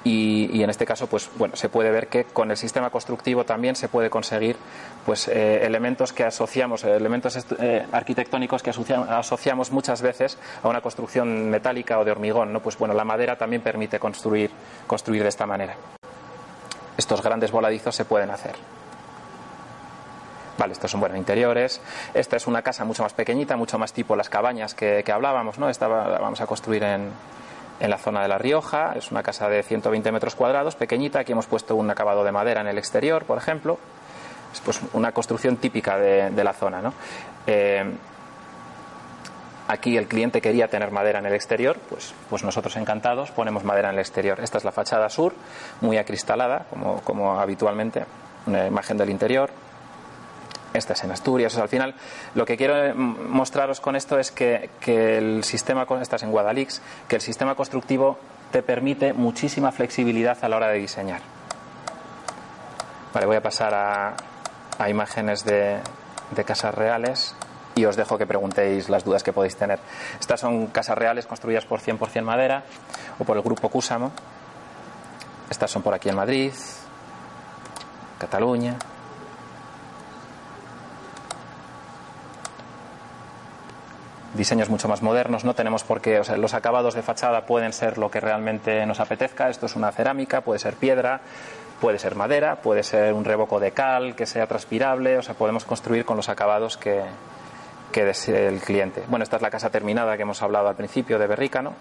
[0.06, 3.76] Y, en este caso pues bueno se puede ver que con el sistema constructivo también
[3.76, 4.58] se puede conseguir
[5.06, 11.50] pues eh, elementos que asociamos elementos eh, arquitectónicos que asociamos, muchas veces a una construcción
[11.50, 14.52] metálica o de hormigón no pues bueno la madera también permite construir
[14.88, 15.76] construir de esta manera
[16.98, 18.56] estos grandes voladizos se pueden hacer
[20.58, 21.82] Vale, estos son buenos interiores.
[22.14, 25.68] Esta es una casa mucho más pequeñita, mucho más tipo las cabañas que, hablábamos, ¿no?
[25.68, 27.10] Esta vamos a construir en,
[27.80, 28.94] en la zona de La Rioja.
[28.96, 31.20] Es una casa de 120 metros cuadrados, pequeñita.
[31.20, 33.78] Aquí hemos puesto un acabado de madera en el exterior, por ejemplo.
[34.54, 36.94] Es pues una construcción típica de, la zona.
[37.48, 37.84] Eh,
[39.68, 43.90] aquí el cliente quería tener madera en el exterior, pues, pues nosotros encantados ponemos madera
[43.90, 44.40] en el exterior.
[44.40, 45.34] Esta es la fachada sur,
[45.82, 48.06] muy acristalada, como, como habitualmente,
[48.46, 49.50] una imagen del interior
[50.74, 51.58] esta es en Asturias.
[51.58, 51.96] al final,
[52.36, 57.16] lo que quiero eh, mostraros con esto es que, el sistema, estás en Guadalix, que
[57.16, 58.18] el sistema constructivo
[58.52, 61.22] te permite muchísima flexibilidad a la hora de diseñar.
[63.14, 65.80] Vale, voy a pasar a, imágenes de,
[66.32, 67.36] de casas reales
[67.76, 69.80] y os dejo que preguntéis las dudas que podéis tener.
[70.20, 72.64] Estas son casas reales construidas por 100% madera
[73.20, 74.12] o por el grupo Cúsamo.
[75.50, 76.52] Estas son por aquí en Madrid,
[78.20, 78.78] Cataluña.
[84.34, 87.74] Diseños mucho más modernos, no tenemos por qué, o sea, los acabados de fachada pueden
[87.74, 91.22] ser lo que realmente nos apetezca, esto es una cerámica, puede ser piedra,
[91.80, 95.66] puede ser madera, puede ser un revoco de cal que sea transpirable, o sea, podemos
[95.66, 97.02] construir con los acabados que,
[97.92, 99.04] que desee el cliente.
[99.08, 101.74] Bueno, esta es la casa terminada que hemos hablado al principio de Berrícano.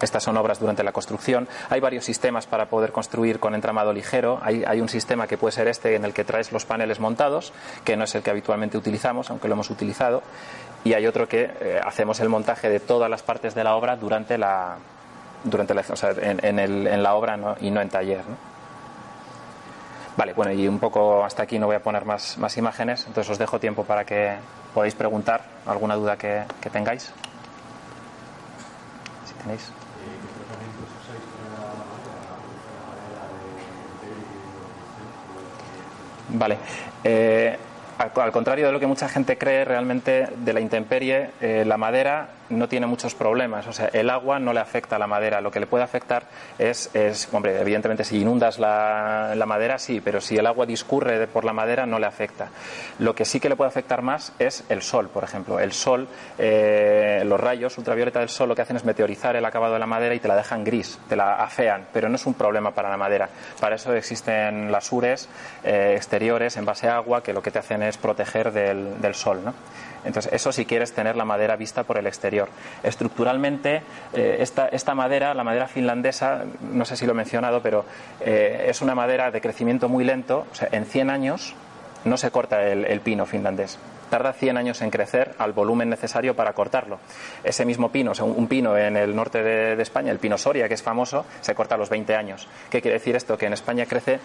[0.00, 1.48] Estas son obras durante la construcción.
[1.70, 4.40] Hay varios sistemas para poder construir con entramado ligero.
[4.42, 7.52] Hay, un sistema que puede ser este en el que traes los paneles montados,
[7.84, 10.22] que no es el que habitualmente utilizamos, aunque lo hemos utilizado.
[10.84, 13.96] Y hay otro que eh, hacemos el montaje de todas las partes de la obra
[13.96, 14.76] durante la,
[15.42, 18.22] durante la, o sea, en, la obra y no en taller.
[20.16, 23.30] Vale, bueno, y un poco hasta aquí no voy a poner más, más imágenes, entonces
[23.30, 24.34] os dejo tiempo para que
[24.74, 27.12] podáis preguntar alguna duda que, que tengáis.
[29.26, 29.70] Si tenéis.
[36.28, 36.58] Vale.
[37.04, 37.56] Eh,
[37.98, 42.28] al, contrario de lo que mucha gente cree, realmente de la intemperie, eh, la madera
[42.50, 43.66] no tiene muchos problemas.
[43.66, 45.40] O sea, el agua no le afecta a la madera.
[45.40, 46.24] Lo que le puede afectar
[46.58, 51.26] es, es hombre, evidentemente si inundas la, la, madera, sí, pero si el agua discurre
[51.26, 52.48] por la madera, no le afecta.
[52.98, 55.60] Lo que sí que le puede afectar más es el sol, por ejemplo.
[55.60, 59.74] El sol, eh, los rayos ultravioleta del sol lo que hacen es meteorizar el acabado
[59.74, 62.34] de la madera y te la dejan gris, te la afean, pero no es un
[62.34, 63.28] problema para la madera.
[63.60, 65.28] Para eso existen las ures
[65.64, 69.14] eh, exteriores en base a agua que lo que te hacen es proteger del, del
[69.14, 69.54] sol, ¿no?
[70.08, 72.48] Entonces, eso si quieres tener la madera vista por el exterior.
[72.82, 73.82] Estructuralmente,
[74.14, 77.84] eh, esta, madera, la madera finlandesa, no sé si lo he mencionado, pero
[78.20, 80.46] eh, es una madera de crecimiento muy lento.
[80.50, 81.54] O sea, en 100 años
[82.08, 83.78] no se corta el pino finlandés
[84.08, 86.98] tarda 100 años en crecer al volumen necesario para cortarlo.
[87.44, 90.82] Ese mismo pino, un pino en el norte de, España, el pino Soria, que es
[90.82, 92.48] famoso, se corta a los 20 años.
[92.70, 93.38] ¿Qué quiere decir esto?
[93.38, 94.18] Que en España crece,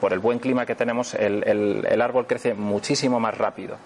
[0.00, 3.76] por el buen clima que tenemos, el, árbol crece muchísimo más rápido.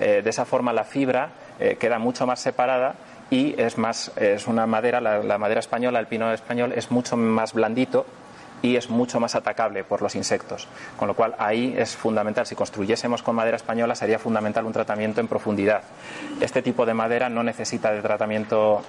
[0.00, 2.94] Eh, de esa forma la fibra eh, queda mucho más separada
[3.28, 7.54] y es más es una madera la, madera española el pino español es mucho más
[7.54, 8.06] blandito
[8.62, 10.68] y es mucho más atacable por los insectos.
[10.96, 15.20] Con lo cual ahí es fundamental, si construyésemos con madera española sería fundamental un tratamiento
[15.20, 15.82] en profundidad.
[16.40, 18.82] Este tipo de madera no necesita de tratamiento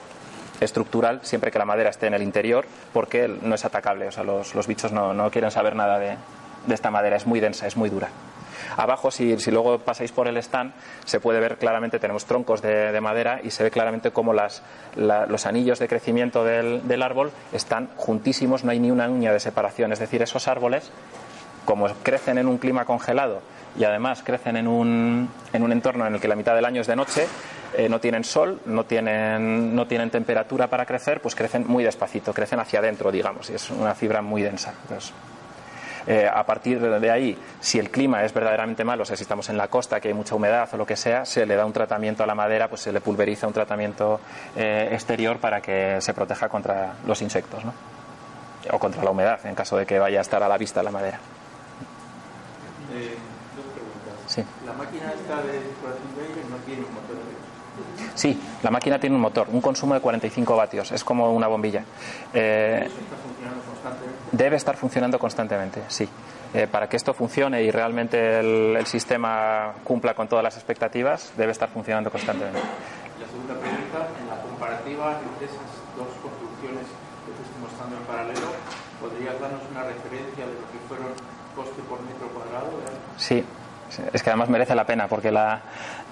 [0.59, 4.23] estructural siempre que la madera esté en el interior porque no es atacable, o sea,
[4.23, 6.17] los, bichos no, no, quieren saber nada de
[6.69, 8.09] esta madera, es muy densa, es muy dura.
[8.75, 10.73] Abajo, si, luego pasáis por el stand,
[11.05, 15.79] se puede ver claramente, tenemos troncos de, madera y se ve claramente cómo los anillos
[15.79, 19.91] de crecimiento del, árbol están juntísimos, no hay ni una uña de separación.
[19.91, 20.91] Es decir, esos árboles,
[21.65, 23.41] como crecen en un clima congelado
[23.77, 26.81] y además crecen en un, en un entorno en el que la mitad del año
[26.81, 27.27] es de noche,
[27.75, 32.33] eh, no tienen sol, no tienen, no tienen temperatura para crecer, pues crecen muy despacito,
[32.33, 34.73] crecen hacia adentro, digamos, y es una fibra muy densa.
[36.07, 39.49] Eh, a partir de ahí, si el clima es verdaderamente malo, o sea, si estamos
[39.49, 41.73] en la costa, que hay mucha humedad o lo que sea, se le da un
[41.73, 44.21] tratamiento a la madera, pues se le pulveriza un tratamiento
[44.55, 47.73] eh, exterior para que se proteja contra los insectos, ¿no?
[48.71, 50.91] O contra la humedad, en caso de que vaya a estar a la vista la
[50.91, 51.19] madera.
[52.93, 53.15] Eh,
[53.55, 54.13] dos preguntas.
[54.27, 54.43] Sí.
[54.65, 57.37] La máquina esta de aire no tiene un motor de
[58.15, 61.83] Sí, la máquina tiene un motor, un consumo de 45 vatios, es como una bombilla.
[62.33, 63.76] Eh, ¿Eso está funcionando constantemente?
[64.31, 66.07] Debe estar funcionando constantemente, sí.
[66.53, 71.33] Eh, para que esto funcione y realmente el, el sistema cumpla con todas las expectativas,
[71.35, 72.59] debe estar funcionando constantemente.
[73.19, 75.67] La segunda pregunta, en la comparativa entre esas
[75.97, 76.85] dos construcciones
[77.25, 78.47] que estoy mostrando en paralelo,
[79.01, 81.07] ¿podrías darnos una referencia de lo que fueron
[81.55, 82.69] coste por metro cuadrado?
[83.17, 83.43] Sí,
[83.89, 85.61] sí, es que además merece la pena porque la,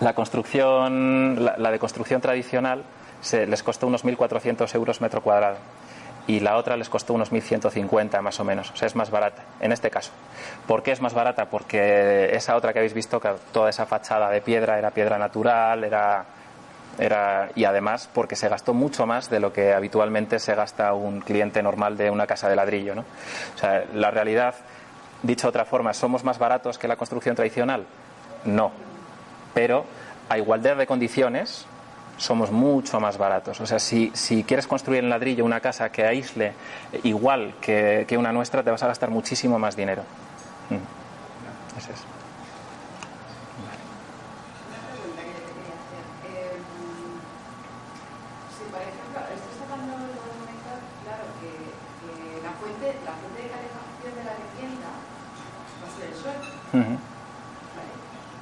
[0.01, 2.83] la construcción, la, la de construcción tradicional
[3.21, 5.57] se, les costó unos 1.400 euros metro cuadrado
[6.27, 9.43] y la otra les costó unos 1.150 más o menos, o sea, es más barata
[9.59, 10.11] en este caso.
[10.67, 11.45] ¿Por qué es más barata?
[11.45, 15.83] Porque esa otra que habéis visto, que toda esa fachada de piedra era piedra natural,
[15.83, 16.25] era,
[16.97, 21.21] era y además porque se gastó mucho más de lo que habitualmente se gasta un
[21.21, 22.95] cliente normal de una casa de ladrillo.
[22.95, 23.05] ¿no?
[23.55, 24.55] O sea, la realidad,
[25.21, 27.85] dicho de otra forma, ¿somos más baratos que la construcción tradicional?
[28.45, 28.71] No,
[29.53, 29.85] pero
[30.29, 31.67] a igualdad de condiciones
[32.17, 33.59] somos mucho más baratos.
[33.61, 36.53] O sea, si, si quieres construir en ladrillo una casa que aísle
[37.03, 40.03] igual que, que una nuestra, te vas a gastar muchísimo más dinero.
[40.69, 40.75] Mm.
[41.77, 41.99] Eso es.
[44.65, 46.03] Una pregunta que te quería hacer.
[46.31, 46.55] Eh,
[48.55, 50.71] si, por ejemplo, estás hablando en un momento,
[51.03, 56.07] claro, que, que la, fuente, la fuente de calefacción de la vivienda va a ser
[56.07, 56.39] el sol,
[56.79, 56.95] Ujú.
[57.75, 57.93] ¿vale?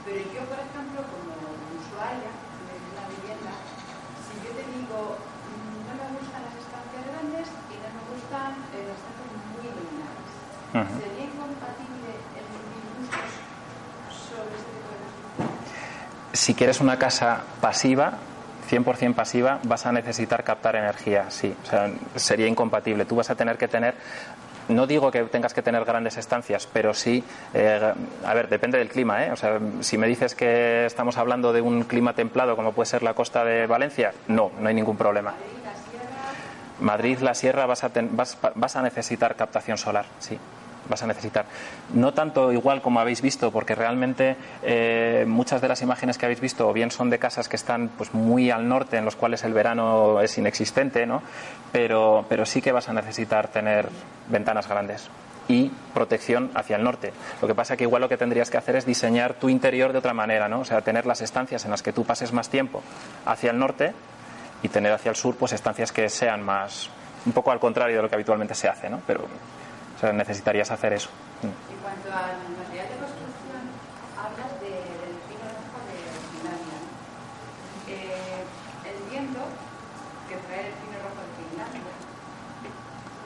[0.06, 1.34] Pero yo, por ejemplo, como
[1.74, 3.54] usuaria de una vivienda,
[4.30, 8.62] si yo te digo, mm, no me gustan las estancias grandes y no me gustan
[8.78, 9.74] eh, las estancias muy
[16.34, 18.14] Si quieres una casa pasiva,
[18.70, 21.56] 100% pasiva, vas a necesitar captar energía, sí.
[21.64, 23.06] O sea, sería incompatible.
[23.06, 23.94] Tú vas a tener que tener,
[24.68, 27.94] no digo que tengas que tener grandes estancias, pero sí, eh,
[28.26, 29.32] a ver, depende del clima, ¿eh?
[29.32, 33.04] O sea, si me dices que estamos hablando de un clima templado como puede ser
[33.04, 35.36] la costa de Valencia, no, no hay ningún problema.
[36.80, 40.40] Madrid, la sierra, vas a, ten- vas a necesitar captación solar, sí.
[40.90, 41.46] Vas a necesitar.
[41.94, 46.42] No tanto igual como habéis visto, porque realmente eh, muchas de las imágenes que habéis
[46.42, 49.44] visto o bien son de casas que están pues muy al norte, en los cuales
[49.44, 51.22] el verano es inexistente, ¿no?
[51.72, 53.90] Pero, pero sí que vas a necesitar tener
[54.30, 55.10] ventanas grandes
[55.48, 57.14] y protección hacia el norte.
[57.42, 60.00] Lo que pasa que igual lo que tendrías que hacer es diseñar tu interior de
[60.00, 60.62] otra manera, ¿no?
[60.62, 62.82] O sea, tener las estancias en las que tú pases más tiempo
[63.26, 63.94] hacia el norte
[64.62, 66.90] y tener hacia el sur pues estancias que sean más
[67.26, 69.02] un poco al contrario de lo que habitualmente se hace, ¿no?
[69.06, 69.26] Pero
[70.04, 71.10] sea, necesitarías hacer eso.
[71.44, 73.64] En cuanto al material de construcción,
[74.20, 75.98] hablas de- del pino rojo de
[76.36, 76.80] Finlandia.
[77.88, 78.44] Eh,
[78.84, 79.40] entiendo
[80.28, 81.84] que traer el pino rojo de Finlandia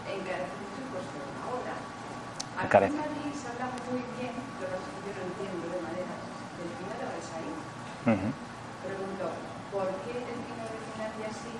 [0.07, 1.73] encarece mucho el coste de la obra.
[2.57, 2.93] Aquí Encarece.
[2.93, 6.19] en Madrid se habla muy bien, lo que yo no entiendo de maneras,
[6.57, 7.57] del pino de Balsaín.
[8.07, 8.27] Ujú.
[8.85, 9.25] Pregunto,
[9.73, 11.53] ¿por qué el pino de Finlandia sí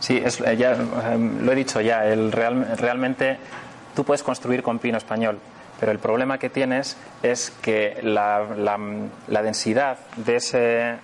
[0.00, 3.38] Sí, es, eh, ya, eh, lo he dicho ya, el real- realmente
[3.94, 5.38] tú puedes construir con pino español,
[5.78, 8.78] pero el problema que tienes es que la, la-
[9.28, 10.94] la densidad de ese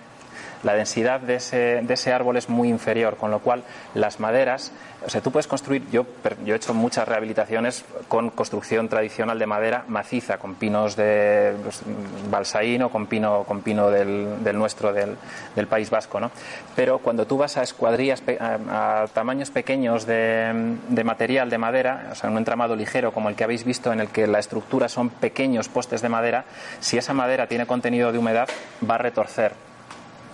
[0.67, 3.63] la densidad de ese, de ese árbol es muy inferior, con lo cual
[3.95, 4.73] las maderas,
[5.05, 6.05] o sea, tú puedes construir, yo,
[6.43, 11.83] yo he hecho muchas rehabilitaciones con construcción tradicional de madera maciza, con pinos de pues,
[12.29, 15.15] balsaín o con pino, con pino del, nuestro, del,
[15.55, 16.31] del País Vasco, ¿no?
[16.75, 22.09] Pero cuando tú vas a escuadrillas, a, a tamaños pequeños de, de material de madera,
[22.11, 24.89] o sea, un entramado ligero como el que habéis visto en el que la estructura
[24.89, 26.43] son pequeños postes de madera,
[26.81, 28.49] si esa madera tiene contenido de humedad,
[28.83, 29.53] va a retorcer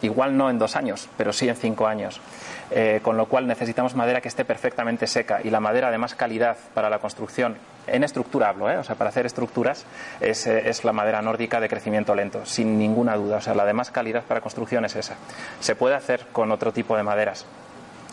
[0.04, 2.22] igual no en dos años, pero sí en cinco años.
[2.72, 6.16] Eh, con lo cual necesitamos madera que esté perfectamente seca y la madera de más
[6.16, 8.78] calidad para la construcción, en estructura hablo, ¿eh?
[8.78, 9.86] o sea, para hacer estructuras,
[10.20, 13.38] es, eh, es la madera nórdica de crecimiento lento, sin ninguna duda.
[13.38, 15.16] O sea, la de más calidad para construcción es esa.
[15.60, 17.46] Se puede hacer con otro tipo de maderas,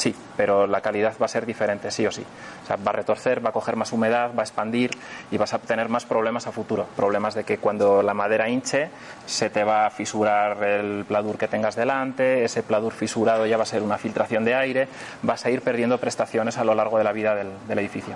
[0.01, 2.25] Sí, pero la calidad va a ser diferente, sí o sí.
[2.65, 4.91] O sea, va a retorcer, va a coger más humedad, va a expandir
[5.31, 6.87] y vas a tener más problemas a futuro.
[6.97, 8.89] Problemas de que cuando la madera hinche
[9.27, 13.65] se te va a fisurar el pladur que tengas delante, ese pladur fisurado ya va
[13.65, 14.89] a ser una filtración de aire,
[15.21, 18.15] vas a ir perdiendo prestaciones a lo largo de la vida del, edificio.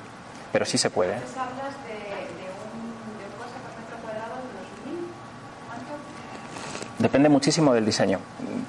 [0.53, 1.13] Pero sí se puede.
[1.13, 1.17] ¿eh?
[1.17, 2.81] Entonces hablas de, de un,
[3.19, 5.13] de un coste por metro cuadrado de unos mil,
[5.69, 5.93] ¿cuánto?
[6.99, 8.21] Depende muchísimo del diseño,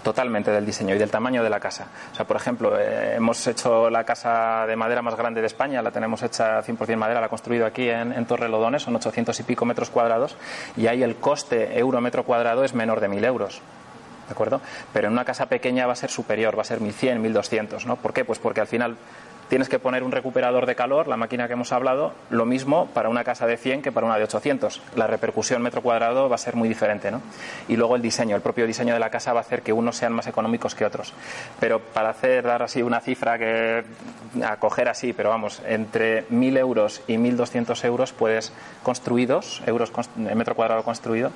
[0.04, 1.88] totalmente del diseño y del tamaño de la casa.
[2.12, 5.82] O sea, por ejemplo, eh, hemos hecho la casa de madera más grande de España,
[5.84, 9.66] la tenemos hecha 100% madera, la construido aquí en, en Torrelodones, son 800 y pico
[9.66, 10.38] metros cuadrados,
[10.76, 13.62] y ahí el coste euro metro cuadrado es menor de 1.000 euros.
[14.28, 14.60] ¿De acuerdo?
[14.92, 17.96] Pero en una casa pequeña va a ser superior, va a ser 1.100, 1.200, ¿no?
[17.98, 18.26] ¿Por qué?
[18.26, 18.98] Pues porque al final
[19.50, 23.10] tienes que poner un recuperador de calor, la máquina que hemos hablado, lo mismo para
[23.10, 24.82] una casa de 100 que para una de 800.
[24.96, 27.22] La repercusión metro cuadrado va a ser muy diferente, ¿no?
[27.68, 29.98] Y luego el diseño, el propio diseño de la casa va a hacer que unos
[29.98, 31.14] sean más económicos que otros.
[31.60, 33.84] Pero para hacer, dar así una cifra que
[34.44, 38.52] acoger así, pero vamos, entre 1.000 euros y 1.200 euros puedes
[38.84, 41.32] construidos, euros metro cuadrado construido,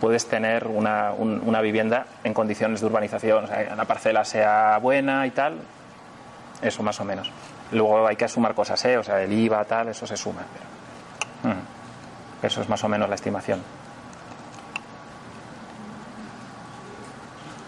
[0.00, 5.26] puedes tener una, una vivienda en condiciones de urbanización, o sea, la parcela sea buena
[5.26, 5.58] y tal,
[6.62, 7.30] eso más o menos.
[7.72, 8.96] Luego hay que sumar cosas, ¿eh?
[8.96, 10.42] o sea, el IVA, tal, eso se suma.
[11.42, 13.62] Pero, mm, eso es más o menos la estimación.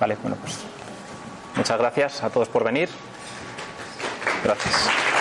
[0.01, 0.59] Vale, bueno, pues
[1.57, 2.89] muchas gracias a todos por venir.
[4.43, 5.14] Gracias.